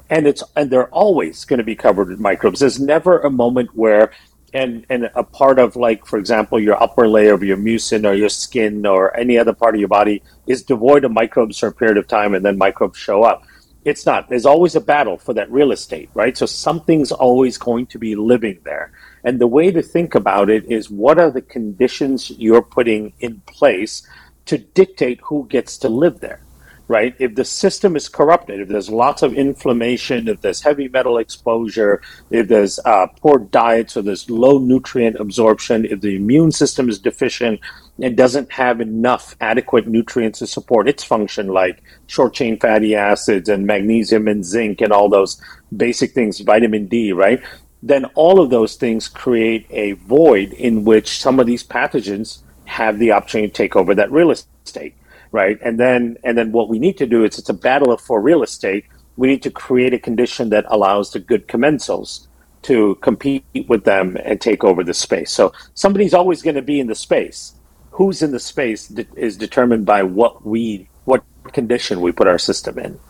And 0.08 0.26
it's 0.26 0.42
and 0.54 0.70
they're 0.70 0.88
always 0.88 1.44
going 1.44 1.58
to 1.58 1.64
be 1.64 1.74
covered 1.74 2.08
with 2.08 2.20
microbes. 2.20 2.60
There's 2.60 2.78
never 2.78 3.18
a 3.18 3.30
moment 3.30 3.74
where 3.74 4.12
and 4.54 4.86
and 4.88 5.10
a 5.14 5.24
part 5.24 5.58
of 5.58 5.74
like 5.74 6.06
for 6.06 6.18
example 6.18 6.60
your 6.60 6.80
upper 6.80 7.08
layer 7.08 7.34
of 7.34 7.42
your 7.42 7.56
mucin 7.56 8.08
or 8.08 8.14
your 8.14 8.28
skin 8.28 8.86
or 8.86 9.14
any 9.16 9.36
other 9.36 9.52
part 9.52 9.74
of 9.74 9.80
your 9.80 9.88
body 9.88 10.22
is 10.46 10.62
devoid 10.62 11.04
of 11.04 11.10
microbes 11.10 11.58
for 11.58 11.66
a 11.66 11.72
period 11.72 11.96
of 11.96 12.06
time 12.06 12.34
and 12.34 12.44
then 12.44 12.56
microbes 12.56 12.96
show 12.96 13.24
up 13.24 13.44
it's 13.86 14.04
not 14.04 14.28
there's 14.28 14.44
always 14.44 14.74
a 14.74 14.80
battle 14.80 15.16
for 15.16 15.32
that 15.32 15.50
real 15.50 15.72
estate 15.72 16.10
right? 16.14 16.36
So 16.36 16.46
something's 16.46 17.12
always 17.12 17.58
going 17.58 17.86
to 17.86 17.98
be 17.98 18.16
living 18.16 18.58
there. 18.64 18.90
And 19.22 19.38
the 19.38 19.46
way 19.46 19.70
to 19.70 19.82
think 19.82 20.14
about 20.14 20.50
it 20.50 20.64
is 20.70 20.90
what 20.90 21.18
are 21.18 21.30
the 21.30 21.42
conditions 21.42 22.30
you're 22.30 22.62
putting 22.62 23.12
in 23.20 23.40
place 23.46 24.06
to 24.46 24.58
dictate 24.58 25.20
who 25.22 25.46
gets 25.48 25.76
to 25.78 25.88
live 25.88 26.20
there, 26.20 26.40
right? 26.88 27.14
If 27.18 27.34
the 27.34 27.44
system 27.44 27.96
is 27.96 28.08
corrupted, 28.08 28.60
if 28.60 28.68
there's 28.68 28.90
lots 28.90 29.22
of 29.22 29.34
inflammation, 29.34 30.28
if 30.28 30.40
there's 30.40 30.62
heavy 30.62 30.88
metal 30.88 31.18
exposure, 31.18 32.00
if 32.30 32.48
there's 32.48 32.78
uh, 32.84 33.08
poor 33.20 33.38
diet, 33.38 33.90
so 33.90 34.02
there's 34.02 34.30
low 34.30 34.58
nutrient 34.58 35.16
absorption, 35.16 35.84
if 35.84 36.00
the 36.00 36.16
immune 36.16 36.52
system 36.52 36.88
is 36.88 36.98
deficient 36.98 37.60
and 38.00 38.16
doesn't 38.16 38.52
have 38.52 38.80
enough 38.80 39.36
adequate 39.40 39.88
nutrients 39.88 40.38
to 40.38 40.46
support 40.46 40.88
its 40.88 41.02
function, 41.02 41.48
like 41.48 41.82
short 42.06 42.34
chain 42.34 42.58
fatty 42.58 42.94
acids 42.94 43.48
and 43.48 43.66
magnesium 43.66 44.28
and 44.28 44.44
zinc 44.44 44.80
and 44.80 44.92
all 44.92 45.08
those 45.08 45.40
basic 45.76 46.12
things, 46.12 46.38
vitamin 46.40 46.86
D, 46.86 47.12
right? 47.12 47.42
Then 47.82 48.04
all 48.14 48.40
of 48.40 48.50
those 48.50 48.76
things 48.76 49.08
create 49.08 49.66
a 49.70 49.92
void 49.92 50.52
in 50.52 50.84
which 50.84 51.20
some 51.20 51.40
of 51.40 51.46
these 51.46 51.64
pathogens 51.64 52.42
have 52.64 52.98
the 52.98 53.12
opportunity 53.12 53.48
to 53.48 53.54
take 53.54 53.76
over 53.76 53.94
that 53.94 54.10
real 54.10 54.30
estate, 54.30 54.94
right? 55.36 55.58
And 55.62 55.80
then 55.80 56.18
and 56.24 56.38
then 56.38 56.52
what 56.52 56.70
we 56.70 56.80
need 56.80 56.98
to 56.98 57.06
do 57.06 57.24
is 57.24 57.38
it's 57.38 57.50
a 57.50 57.54
battle 57.54 57.92
of 57.92 58.02
for 58.02 58.22
real 58.22 58.44
estate. 58.44 58.86
We 59.16 59.28
need 59.28 59.44
to 59.44 59.52
create 59.52 59.94
a 59.94 60.00
condition 60.00 60.50
that 60.50 60.66
allows 60.70 61.12
the 61.12 61.20
good 61.20 61.48
commensals 61.48 62.28
to 62.64 62.96
compete 63.02 63.46
with 63.68 63.84
them 63.84 64.18
and 64.24 64.40
take 64.40 64.64
over 64.64 64.84
the 64.84 64.94
space. 64.94 65.32
So 65.32 65.52
somebody's 65.74 66.14
always 66.14 66.42
going 66.42 66.56
to 66.56 66.62
be 66.62 66.80
in 66.80 66.88
the 66.88 66.96
space. 66.96 67.54
Who's 67.92 68.22
in 68.22 68.32
the 68.32 68.40
space 68.40 68.88
de- 68.88 69.06
is 69.16 69.38
determined 69.38 69.86
by 69.86 70.04
what 70.04 70.46
we 70.46 70.90
what 71.04 71.24
condition 71.54 72.02
we 72.02 72.12
put 72.12 72.28
our 72.28 72.38
system 72.40 72.78
in. 72.80 73.00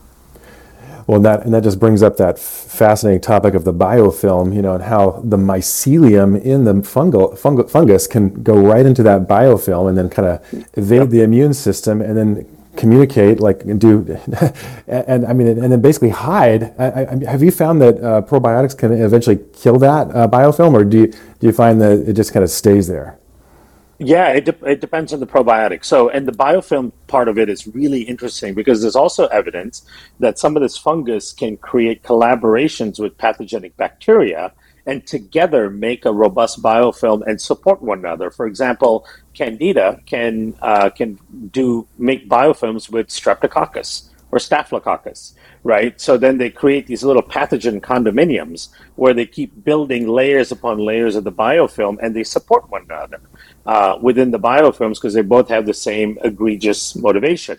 Well, 1.07 1.17
and 1.17 1.25
that 1.25 1.45
and 1.45 1.55
that 1.55 1.63
just 1.63 1.79
brings 1.79 2.03
up 2.03 2.17
that 2.17 2.39
fascinating 2.39 3.21
topic 3.21 3.55
of 3.55 3.65
the 3.65 3.73
biofilm, 3.73 4.55
you 4.55 4.61
know, 4.61 4.75
and 4.75 4.83
how 4.83 5.21
the 5.23 5.37
mycelium 5.37 6.41
in 6.41 6.65
the 6.65 6.75
fungal, 6.75 7.39
fungal 7.39 7.71
fungus 7.71 8.09
can 8.09 8.43
go 8.43 8.57
right 8.57 8.85
into 8.85 9.05
that 9.05 9.29
biofilm 9.29 9.89
and 9.89 9.97
then 9.97 10.11
kind 10.11 10.29
of 10.29 10.55
evade 10.75 11.01
yep. 11.03 11.09
the 11.11 11.23
immune 11.23 11.55
system 11.55 12.01
and 12.01 12.17
then 12.17 12.57
communicate, 12.77 13.41
like 13.41 13.61
do, 13.79 14.19
and, 14.89 15.05
and, 15.09 15.27
I 15.27 15.33
mean, 15.33 15.47
and 15.47 15.73
then 15.73 15.81
basically 15.81 16.11
hide. 16.11 16.75
I, 16.79 17.07
I, 17.07 17.31
have 17.31 17.43
you 17.43 17.51
found 17.51 17.81
that 17.83 18.03
uh, 18.03 18.23
probiotics 18.23 18.77
can 18.77 18.93
eventually 18.93 19.39
kill 19.55 19.79
that 19.79 20.09
uh, 20.15 20.29
biofilm, 20.29 20.75
or 20.75 20.85
do 20.85 20.99
you 20.99 21.07
do 21.07 21.47
you 21.47 21.53
find 21.53 21.81
that 21.81 22.09
it 22.09 22.15
just 22.15 22.33
kind 22.33 22.43
of 22.43 22.51
stays 22.51 22.89
there? 22.89 23.19
Yeah, 23.99 24.29
it, 24.33 24.45
de- 24.45 24.71
it 24.71 24.81
depends 24.81 25.13
on 25.13 25.21
the 25.21 25.27
probiotic. 25.27 25.85
So, 25.85 26.11
and 26.11 26.29
the 26.29 26.33
biofilm 26.33 26.93
part 27.07 27.29
of 27.29 27.39
it 27.39 27.49
is 27.49 27.67
really 27.67 28.03
interesting 28.03 28.55
because 28.55 28.83
there's 28.83 28.97
also 28.97 29.27
evidence 29.29 29.87
that 30.21 30.39
some 30.39 30.55
of 30.55 30.63
this 30.63 30.77
fungus 30.77 31.33
can 31.33 31.57
create 31.57 32.03
collaborations 32.03 32.99
with 32.99 33.17
pathogenic 33.17 33.77
bacteria 33.77 34.53
and 34.85 35.07
together 35.07 35.71
make 35.71 36.05
a 36.05 36.13
robust 36.13 36.63
biofilm 36.63 37.27
and 37.27 37.41
support 37.41 37.81
one 37.81 38.01
another. 38.01 38.31
For 38.31 38.47
example, 38.47 39.07
Candida 39.35 40.01
can 40.07 40.55
uh, 40.61 40.91
can 40.91 41.19
do 41.51 41.89
make 41.99 42.29
biofilms 42.29 42.91
with 42.91 43.09
Streptococcus 43.09 44.11
or 44.33 44.39
Staphylococcus, 44.39 45.35
right? 45.63 46.01
So 46.01 46.17
then 46.17 46.39
they 46.39 46.51
create 46.51 46.87
these 46.87 47.05
little 47.05 47.23
pathogen 47.23 47.81
condominiums 47.81 48.69
where 48.97 49.15
they 49.15 49.27
keep 49.27 49.65
building 49.65 50.09
layers 50.09 50.53
upon 50.53 50.79
layers 50.79 51.17
of 51.17 51.25
the 51.25 51.33
biofilm 51.33 51.99
and 52.03 52.15
they 52.15 52.25
support 52.25 52.69
one 52.71 52.85
another 52.85 53.21
uh, 53.67 53.99
within 54.01 54.31
the 54.31 54.39
biofilms 54.39 54.95
because 54.95 55.15
they 55.15 55.23
both 55.23 55.49
have 55.49 55.67
the 55.67 55.75
same 55.75 56.19
egregious 56.25 56.97
motivation. 56.97 57.59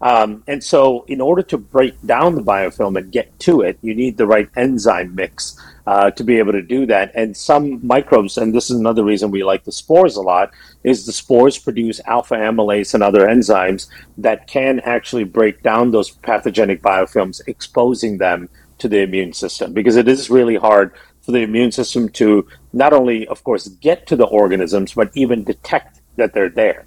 Um, 0.00 0.44
and 0.46 0.62
so, 0.62 1.04
in 1.08 1.20
order 1.20 1.42
to 1.42 1.58
break 1.58 2.00
down 2.06 2.34
the 2.34 2.42
biofilm 2.42 2.96
and 2.96 3.10
get 3.10 3.36
to 3.40 3.62
it, 3.62 3.78
you 3.82 3.94
need 3.94 4.16
the 4.16 4.26
right 4.26 4.48
enzyme 4.56 5.14
mix 5.14 5.60
uh, 5.86 6.10
to 6.12 6.22
be 6.22 6.38
able 6.38 6.52
to 6.52 6.62
do 6.62 6.86
that. 6.86 7.10
And 7.14 7.36
some 7.36 7.84
microbes, 7.84 8.38
and 8.38 8.54
this 8.54 8.70
is 8.70 8.78
another 8.78 9.04
reason 9.04 9.30
we 9.30 9.42
like 9.42 9.64
the 9.64 9.72
spores 9.72 10.16
a 10.16 10.22
lot, 10.22 10.52
is 10.84 11.04
the 11.04 11.12
spores 11.12 11.58
produce 11.58 12.00
alpha 12.06 12.34
amylase 12.34 12.94
and 12.94 13.02
other 13.02 13.26
enzymes 13.26 13.88
that 14.18 14.46
can 14.46 14.80
actually 14.80 15.24
break 15.24 15.62
down 15.62 15.90
those 15.90 16.10
pathogenic 16.10 16.80
biofilms, 16.80 17.40
exposing 17.48 18.18
them 18.18 18.48
to 18.78 18.88
the 18.88 19.00
immune 19.00 19.32
system. 19.32 19.72
Because 19.72 19.96
it 19.96 20.06
is 20.06 20.30
really 20.30 20.56
hard 20.56 20.92
for 21.22 21.32
the 21.32 21.42
immune 21.42 21.72
system 21.72 22.08
to 22.10 22.46
not 22.72 22.92
only, 22.92 23.26
of 23.26 23.42
course, 23.42 23.66
get 23.66 24.06
to 24.06 24.14
the 24.14 24.26
organisms, 24.26 24.94
but 24.94 25.10
even 25.14 25.42
detect 25.42 26.00
that 26.16 26.32
they're 26.34 26.48
there 26.48 26.86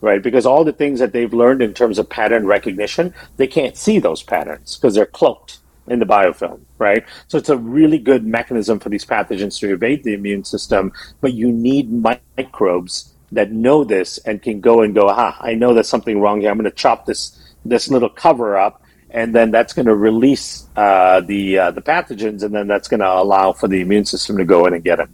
right? 0.00 0.22
Because 0.22 0.46
all 0.46 0.64
the 0.64 0.72
things 0.72 0.98
that 1.00 1.12
they've 1.12 1.32
learned 1.32 1.62
in 1.62 1.74
terms 1.74 1.98
of 1.98 2.08
pattern 2.08 2.46
recognition, 2.46 3.14
they 3.36 3.46
can't 3.46 3.76
see 3.76 3.98
those 3.98 4.22
patterns 4.22 4.76
because 4.76 4.94
they're 4.94 5.06
cloaked 5.06 5.58
in 5.88 5.98
the 5.98 6.06
biofilm, 6.06 6.60
right? 6.78 7.04
So 7.28 7.36
it's 7.36 7.48
a 7.48 7.56
really 7.56 7.98
good 7.98 8.24
mechanism 8.24 8.78
for 8.78 8.88
these 8.88 9.04
pathogens 9.04 9.58
to 9.60 9.72
evade 9.72 10.04
the 10.04 10.14
immune 10.14 10.44
system, 10.44 10.92
but 11.20 11.34
you 11.34 11.50
need 11.50 11.90
microbes 12.36 13.12
that 13.32 13.52
know 13.52 13.84
this 13.84 14.18
and 14.18 14.42
can 14.42 14.60
go 14.60 14.82
and 14.82 14.94
go, 14.94 15.08
ah, 15.08 15.36
I 15.40 15.54
know 15.54 15.74
there's 15.74 15.88
something 15.88 16.20
wrong 16.20 16.40
here. 16.40 16.50
I'm 16.50 16.58
going 16.58 16.70
to 16.70 16.76
chop 16.76 17.06
this 17.06 17.36
this 17.64 17.90
little 17.90 18.08
cover 18.08 18.56
up, 18.56 18.82
and 19.10 19.34
then 19.34 19.50
that's 19.50 19.74
going 19.74 19.86
to 19.86 19.94
release 19.94 20.66
uh, 20.76 21.20
the 21.20 21.58
uh, 21.58 21.70
the 21.72 21.82
pathogens, 21.82 22.42
and 22.42 22.54
then 22.54 22.66
that's 22.66 22.88
going 22.88 23.00
to 23.00 23.12
allow 23.12 23.52
for 23.52 23.68
the 23.68 23.80
immune 23.80 24.04
system 24.06 24.38
to 24.38 24.44
go 24.44 24.66
in 24.66 24.74
and 24.74 24.82
get 24.82 24.96
them. 24.96 25.12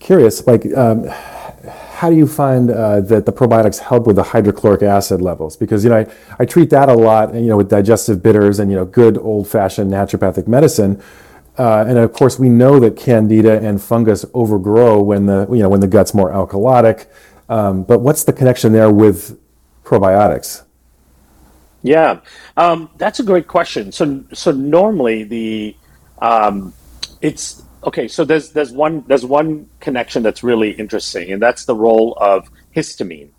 Curious, 0.00 0.46
like. 0.46 0.66
Um 0.76 1.08
how 1.68 2.10
do 2.10 2.16
you 2.16 2.26
find 2.26 2.70
uh, 2.70 3.00
that 3.02 3.26
the 3.26 3.32
probiotics 3.32 3.78
help 3.78 4.06
with 4.06 4.16
the 4.16 4.22
hydrochloric 4.22 4.82
acid 4.82 5.20
levels? 5.20 5.56
Because 5.56 5.84
you 5.84 5.90
know 5.90 5.98
I, 5.98 6.06
I 6.38 6.44
treat 6.44 6.70
that 6.70 6.88
a 6.88 6.94
lot, 6.94 7.34
you 7.34 7.46
know, 7.46 7.56
with 7.56 7.70
digestive 7.70 8.22
bitters 8.22 8.58
and 8.58 8.70
you 8.70 8.76
know 8.76 8.84
good 8.84 9.18
old-fashioned 9.18 9.90
naturopathic 9.90 10.48
medicine. 10.48 11.02
Uh, 11.58 11.84
and 11.86 11.98
of 11.98 12.12
course, 12.12 12.38
we 12.38 12.48
know 12.48 12.80
that 12.80 12.96
candida 12.96 13.60
and 13.60 13.82
fungus 13.82 14.24
overgrow 14.34 15.02
when 15.02 15.26
the 15.26 15.46
you 15.50 15.58
know 15.58 15.68
when 15.68 15.80
the 15.80 15.86
gut's 15.86 16.14
more 16.14 16.30
alkalotic. 16.30 17.06
Um, 17.48 17.82
but 17.82 18.00
what's 18.00 18.24
the 18.24 18.32
connection 18.32 18.72
there 18.72 18.90
with 18.90 19.38
probiotics? 19.84 20.64
Yeah, 21.82 22.20
um, 22.56 22.90
that's 22.96 23.20
a 23.20 23.22
great 23.22 23.46
question. 23.48 23.92
So 23.92 24.24
so 24.32 24.50
normally 24.50 25.24
the 25.24 25.76
um, 26.18 26.72
it's 27.20 27.61
okay, 27.84 28.08
so 28.08 28.24
there's 28.24 28.50
there's 28.50 28.72
one 28.72 29.04
there's 29.06 29.24
one 29.24 29.68
connection 29.80 30.22
that's 30.22 30.42
really 30.42 30.70
interesting, 30.70 31.32
and 31.32 31.42
that's 31.42 31.64
the 31.64 31.74
role 31.74 32.16
of 32.20 32.50
histamine, 32.74 33.30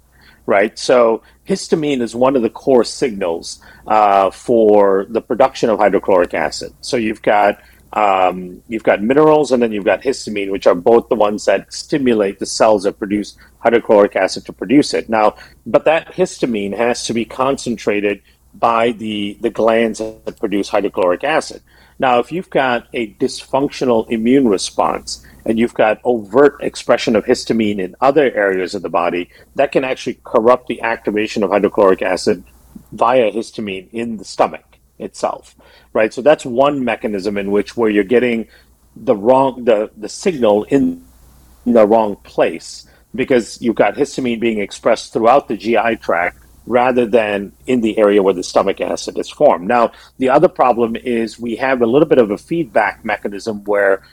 right? 0.46 0.78
So 0.78 1.24
histamine 1.48 2.02
is 2.02 2.16
one 2.16 2.36
of 2.36 2.42
the 2.42 2.50
core 2.50 2.84
signals 2.84 3.62
uh, 3.88 4.32
for 4.32 5.06
the 5.10 5.22
production 5.22 5.70
of 5.70 5.80
hydrochloric 5.80 6.34
acid. 6.34 6.74
So 6.82 6.98
you've 6.98 7.22
got 7.22 7.62
um, 7.94 8.64
you've 8.68 8.84
got 8.84 9.04
minerals, 9.04 9.52
and 9.52 9.62
then 9.62 9.72
you've 9.72 9.86
got 9.86 10.02
histamine, 10.02 10.52
which 10.52 10.68
are 10.68 10.76
both 10.76 11.10
the 11.10 11.16
ones 11.16 11.46
that 11.46 11.72
stimulate 11.72 12.40
the 12.40 12.46
cells 12.46 12.84
that 12.84 12.98
produce 12.98 13.38
hydrochloric 13.60 14.16
acid 14.16 14.46
to 14.48 14.54
produce 14.54 14.94
it. 14.94 15.10
Now, 15.10 15.36
but 15.66 15.86
that 15.86 16.12
histamine 16.12 16.76
has 16.76 17.06
to 17.06 17.14
be 17.14 17.24
concentrated 17.24 18.22
by 18.54 18.92
the 18.92 19.38
the 19.42 19.50
glands 19.50 20.00
that 20.00 20.40
produce 20.40 20.70
hydrochloric 20.70 21.24
acid. 21.24 21.62
Now, 22.00 22.20
if 22.20 22.32
you've 22.32 22.50
got 22.50 22.88
a 22.94 23.14
dysfunctional 23.14 24.10
immune 24.10 24.48
response 24.48 25.26
and 25.46 25.60
you've 25.60 25.74
got 25.74 26.02
overt 26.04 26.58
expression 26.62 27.16
of 27.16 27.26
histamine 27.26 27.80
in 27.80 27.96
other 28.02 28.32
areas 28.34 28.76
of 28.76 28.82
the 28.82 28.90
body, 28.90 29.30
that 29.56 29.72
can 29.72 29.84
actually 29.84 30.20
corrupt 30.24 30.68
the 30.68 30.82
activation 30.82 31.44
of 31.44 31.52
hydrochloric 31.52 32.02
acid 32.02 32.44
via 32.92 33.32
histamine 33.32 33.88
in 33.92 34.18
the 34.18 34.26
stomach 34.26 34.78
itself, 35.00 35.56
right? 35.94 36.14
So 36.14 36.22
that's 36.22 36.46
one 36.46 36.84
mechanism 36.84 37.38
in 37.38 37.52
which 37.52 37.76
where 37.76 37.90
you're 37.90 38.04
getting 38.04 38.48
the 38.96 39.16
wrong 39.16 39.64
the 39.66 39.90
the 39.98 40.10
signal 40.10 40.64
in 40.66 41.04
the 41.66 41.86
wrong 41.86 42.16
place 42.18 42.88
because 43.16 43.62
you've 43.62 43.76
got 43.76 43.96
histamine 43.96 44.40
being 44.40 44.60
expressed 44.60 45.14
throughout 45.14 45.48
the 45.48 45.58
GI 45.58 45.98
tract 45.98 46.38
rather 46.66 47.06
than 47.06 47.52
in 47.68 47.82
the 47.82 47.98
area 47.98 48.24
where 48.24 48.34
the 48.34 48.44
stomach 48.44 48.80
acid 48.80 49.18
is 49.18 49.30
formed. 49.30 49.68
Now, 49.68 49.92
the 50.18 50.30
other 50.30 50.48
problem 50.48 50.96
is 50.96 51.40
we 51.40 51.56
have 51.58 51.82
a 51.82 51.86
little 51.86 52.08
bit 52.08 52.20
of 52.20 52.32
a 52.32 52.38
feedback 52.38 53.04
mechanism 53.04 53.64
where 53.66 54.04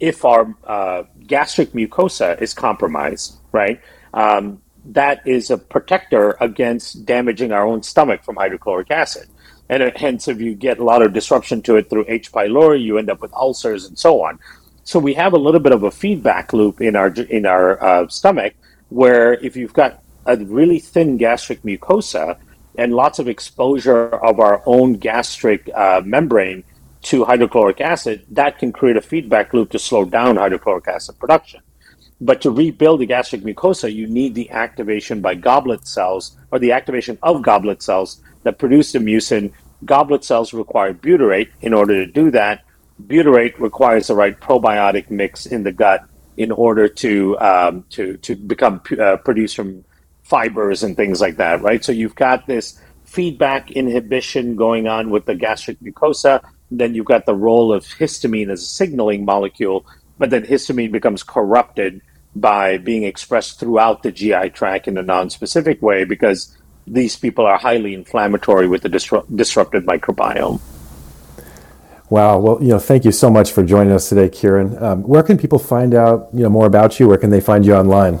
if 0.00 0.24
our 0.24 0.54
uh, 0.66 1.04
gastric 1.26 1.72
mucosa 1.72 2.40
is 2.40 2.54
compromised, 2.54 3.38
right, 3.52 3.80
um, 4.14 4.60
that 4.86 5.26
is 5.26 5.50
a 5.50 5.58
protector 5.58 6.36
against 6.40 7.04
damaging 7.04 7.52
our 7.52 7.66
own 7.66 7.82
stomach 7.82 8.24
from 8.24 8.36
hydrochloric 8.36 8.90
acid. 8.90 9.28
And 9.68 9.82
it, 9.82 9.96
hence, 9.96 10.26
if 10.26 10.40
you 10.40 10.54
get 10.54 10.78
a 10.78 10.84
lot 10.84 11.02
of 11.02 11.12
disruption 11.12 11.62
to 11.62 11.76
it 11.76 11.88
through 11.88 12.06
H. 12.08 12.32
pylori, 12.32 12.82
you 12.82 12.98
end 12.98 13.10
up 13.10 13.20
with 13.20 13.32
ulcers 13.34 13.84
and 13.84 13.96
so 13.96 14.24
on. 14.24 14.40
So 14.82 14.98
we 14.98 15.14
have 15.14 15.32
a 15.32 15.38
little 15.38 15.60
bit 15.60 15.72
of 15.72 15.84
a 15.84 15.90
feedback 15.90 16.52
loop 16.52 16.80
in 16.80 16.96
our 16.96 17.08
in 17.08 17.46
our 17.46 17.80
uh, 17.82 18.08
stomach, 18.08 18.54
where 18.88 19.34
if 19.34 19.54
you've 19.54 19.74
got 19.74 20.02
a 20.30 20.44
really 20.44 20.78
thin 20.78 21.16
gastric 21.16 21.62
mucosa 21.62 22.38
and 22.76 22.94
lots 22.94 23.18
of 23.18 23.28
exposure 23.28 24.08
of 24.08 24.40
our 24.40 24.62
own 24.66 24.94
gastric 24.94 25.68
uh, 25.74 26.00
membrane 26.04 26.64
to 27.02 27.24
hydrochloric 27.24 27.80
acid, 27.80 28.24
that 28.30 28.58
can 28.58 28.72
create 28.72 28.96
a 28.96 29.00
feedback 29.00 29.54
loop 29.54 29.70
to 29.70 29.78
slow 29.78 30.04
down 30.04 30.36
hydrochloric 30.36 30.86
acid 30.86 31.18
production. 31.18 31.60
But 32.20 32.42
to 32.42 32.50
rebuild 32.50 33.00
the 33.00 33.06
gastric 33.06 33.42
mucosa, 33.42 33.92
you 33.92 34.06
need 34.06 34.34
the 34.34 34.50
activation 34.50 35.22
by 35.22 35.34
goblet 35.34 35.86
cells 35.86 36.36
or 36.50 36.58
the 36.58 36.72
activation 36.72 37.18
of 37.22 37.42
goblet 37.42 37.82
cells 37.82 38.20
that 38.42 38.58
produce 38.58 38.92
the 38.92 38.98
mucin. 38.98 39.52
Goblet 39.84 40.24
cells 40.24 40.52
require 40.52 40.92
butyrate 40.92 41.48
in 41.62 41.72
order 41.72 42.04
to 42.04 42.12
do 42.12 42.30
that. 42.32 42.64
Butyrate 43.02 43.58
requires 43.58 44.08
the 44.08 44.14
right 44.14 44.38
probiotic 44.38 45.10
mix 45.10 45.46
in 45.46 45.62
the 45.62 45.72
gut 45.72 46.04
in 46.36 46.52
order 46.52 46.86
to 46.88 47.38
um, 47.40 47.84
to 47.90 48.18
to 48.18 48.36
become 48.36 48.82
uh, 49.00 49.16
produced 49.16 49.56
from 49.56 49.84
fibers 50.30 50.84
and 50.84 50.96
things 50.96 51.20
like 51.20 51.36
that, 51.36 51.60
right? 51.60 51.84
So 51.84 51.90
you've 51.90 52.14
got 52.14 52.46
this 52.46 52.80
feedback 53.04 53.72
inhibition 53.72 54.54
going 54.54 54.86
on 54.86 55.10
with 55.10 55.26
the 55.26 55.34
gastric 55.34 55.80
mucosa. 55.80 56.40
Then 56.70 56.94
you've 56.94 57.06
got 57.06 57.26
the 57.26 57.34
role 57.34 57.72
of 57.72 57.84
histamine 57.84 58.48
as 58.48 58.62
a 58.62 58.66
signaling 58.66 59.24
molecule, 59.24 59.84
but 60.18 60.30
then 60.30 60.44
histamine 60.44 60.92
becomes 60.92 61.24
corrupted 61.24 62.00
by 62.36 62.78
being 62.78 63.02
expressed 63.02 63.58
throughout 63.58 64.04
the 64.04 64.12
GI 64.12 64.50
tract 64.50 64.86
in 64.86 64.96
a 64.96 65.02
non-specific 65.02 65.82
way 65.82 66.04
because 66.04 66.56
these 66.86 67.16
people 67.16 67.44
are 67.44 67.58
highly 67.58 67.92
inflammatory 67.92 68.68
with 68.68 68.82
the 68.82 68.88
disrupt- 68.88 69.34
disrupted 69.36 69.84
microbiome. 69.84 70.60
Wow. 72.08 72.38
Well, 72.38 72.58
you 72.62 72.68
know, 72.68 72.78
thank 72.78 73.04
you 73.04 73.12
so 73.12 73.30
much 73.30 73.50
for 73.50 73.64
joining 73.64 73.92
us 73.92 74.08
today, 74.08 74.28
Kiran. 74.28 74.80
Um, 74.80 75.02
where 75.02 75.24
can 75.24 75.38
people 75.38 75.58
find 75.58 75.92
out, 75.92 76.28
you 76.32 76.44
know, 76.44 76.50
more 76.50 76.66
about 76.66 77.00
you? 77.00 77.08
Where 77.08 77.18
can 77.18 77.30
they 77.30 77.40
find 77.40 77.66
you 77.66 77.74
online? 77.74 78.20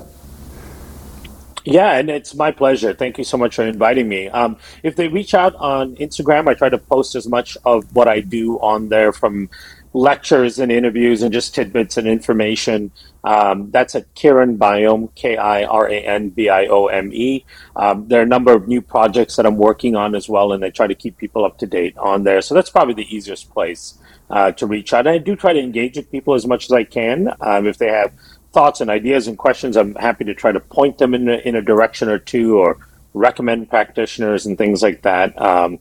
Yeah, 1.64 1.92
and 1.98 2.08
it's 2.10 2.34
my 2.34 2.50
pleasure. 2.50 2.94
Thank 2.94 3.18
you 3.18 3.24
so 3.24 3.36
much 3.36 3.56
for 3.56 3.64
inviting 3.64 4.08
me. 4.08 4.28
Um, 4.30 4.56
if 4.82 4.96
they 4.96 5.08
reach 5.08 5.34
out 5.34 5.54
on 5.56 5.94
Instagram, 5.96 6.48
I 6.48 6.54
try 6.54 6.70
to 6.70 6.78
post 6.78 7.14
as 7.14 7.28
much 7.28 7.56
of 7.64 7.94
what 7.94 8.08
I 8.08 8.20
do 8.20 8.58
on 8.60 8.88
there 8.88 9.12
from 9.12 9.50
lectures 9.92 10.58
and 10.58 10.72
interviews 10.72 11.22
and 11.22 11.32
just 11.32 11.54
tidbits 11.54 11.96
and 11.98 12.06
information. 12.08 12.92
Um, 13.24 13.70
that's 13.70 13.94
at 13.94 14.12
Kiran 14.14 14.56
Biome, 14.56 15.14
K 15.14 15.36
I 15.36 15.64
R 15.64 15.88
A 15.88 16.00
N 16.00 16.30
B 16.30 16.48
I 16.48 16.66
O 16.66 16.86
M 16.86 17.12
E. 17.12 17.44
Um, 17.76 18.08
there 18.08 18.20
are 18.20 18.24
a 18.24 18.26
number 18.26 18.52
of 18.52 18.66
new 18.66 18.80
projects 18.80 19.36
that 19.36 19.44
I'm 19.44 19.58
working 19.58 19.96
on 19.96 20.14
as 20.14 20.28
well, 20.28 20.52
and 20.52 20.64
I 20.64 20.70
try 20.70 20.86
to 20.86 20.94
keep 20.94 21.18
people 21.18 21.44
up 21.44 21.58
to 21.58 21.66
date 21.66 21.96
on 21.98 22.24
there. 22.24 22.40
So 22.40 22.54
that's 22.54 22.70
probably 22.70 22.94
the 22.94 23.14
easiest 23.14 23.50
place 23.50 23.98
uh, 24.30 24.52
to 24.52 24.66
reach 24.66 24.94
out. 24.94 25.06
I 25.06 25.18
do 25.18 25.36
try 25.36 25.52
to 25.52 25.60
engage 25.60 25.96
with 25.96 26.10
people 26.10 26.34
as 26.34 26.46
much 26.46 26.64
as 26.64 26.72
I 26.72 26.84
can. 26.84 27.28
Um, 27.40 27.66
if 27.66 27.76
they 27.76 27.88
have 27.88 28.12
thoughts 28.52 28.80
and 28.80 28.90
ideas 28.90 29.28
and 29.28 29.38
questions, 29.38 29.76
I'm 29.76 29.94
happy 29.94 30.24
to 30.24 30.34
try 30.34 30.52
to 30.52 30.60
point 30.60 30.98
them 30.98 31.14
in 31.14 31.28
a, 31.28 31.36
in 31.38 31.56
a 31.56 31.62
direction 31.62 32.08
or 32.08 32.18
two 32.18 32.58
or 32.58 32.78
recommend 33.14 33.68
practitioners 33.68 34.46
and 34.46 34.56
things 34.56 34.82
like 34.82 35.02
that. 35.02 35.40
Um, 35.40 35.78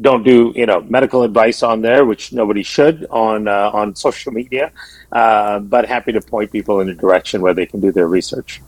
don't 0.00 0.24
do 0.24 0.52
you 0.56 0.66
know 0.66 0.80
medical 0.80 1.22
advice 1.22 1.62
on 1.62 1.80
there, 1.82 2.04
which 2.04 2.32
nobody 2.32 2.62
should 2.62 3.06
on 3.10 3.46
uh, 3.46 3.70
on 3.72 3.94
social 3.94 4.32
media. 4.32 4.72
Uh, 5.12 5.60
but 5.60 5.86
happy 5.86 6.12
to 6.12 6.20
point 6.20 6.50
people 6.50 6.80
in 6.80 6.88
a 6.88 6.94
direction 6.94 7.40
where 7.40 7.54
they 7.54 7.66
can 7.66 7.80
do 7.80 7.92
their 7.92 8.08
research. 8.08 8.60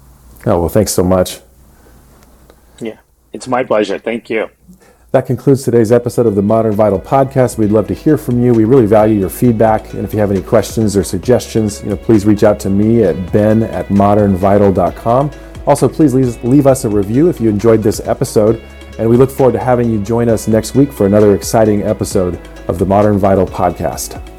Oh 0.47 0.61
well, 0.61 0.69
thanks 0.69 0.93
so 0.93 1.03
much. 1.03 1.41
Yeah, 2.81 2.99
it's 3.33 3.49
my 3.49 3.65
pleasure. 3.65 3.99
Thank 3.99 4.31
you. 4.31 4.49
That 5.11 5.25
concludes 5.25 5.63
today's 5.63 5.91
episode 5.91 6.27
of 6.27 6.35
the 6.35 6.43
Modern 6.43 6.75
Vital 6.75 7.01
podcast. 7.01 7.57
We'd 7.57 7.71
love 7.71 7.87
to 7.87 7.95
hear 7.95 8.19
from 8.19 8.43
you. 8.43 8.53
We 8.53 8.67
really 8.67 8.85
value 8.85 9.19
your 9.19 9.31
feedback. 9.31 9.95
And 9.95 10.05
if 10.05 10.13
you 10.13 10.19
have 10.19 10.31
any 10.31 10.43
questions 10.43 10.99
or 10.99 11.03
suggestions, 11.03 11.83
you 11.83 11.89
know, 11.89 11.97
please 11.97 12.27
reach 12.27 12.43
out 12.43 12.61
to 12.61 12.69
me 12.69 13.05
at 13.05 13.33
ben 13.33 13.63
at 13.63 13.89
modernvital.com. 13.89 15.31
Also, 15.67 15.89
please 15.89 16.13
leave, 16.13 16.45
leave 16.45 16.67
us 16.67 16.85
a 16.85 16.91
review 16.91 17.31
if 17.31 17.41
you 17.41 17.49
enjoyed 17.49 17.83
this 17.83 18.01
episode. 18.01 18.63
And 18.99 19.09
we 19.09 19.17
look 19.17 19.31
forward 19.31 19.53
to 19.53 19.59
having 19.59 19.89
you 19.89 19.99
join 20.03 20.29
us 20.29 20.47
next 20.47 20.75
week 20.75 20.93
for 20.93 21.07
another 21.07 21.35
exciting 21.35 21.85
episode 21.85 22.39
of 22.69 22.79
the 22.79 22.85
Modern 22.85 23.17
Vital 23.17 23.47
podcast. 23.47 24.38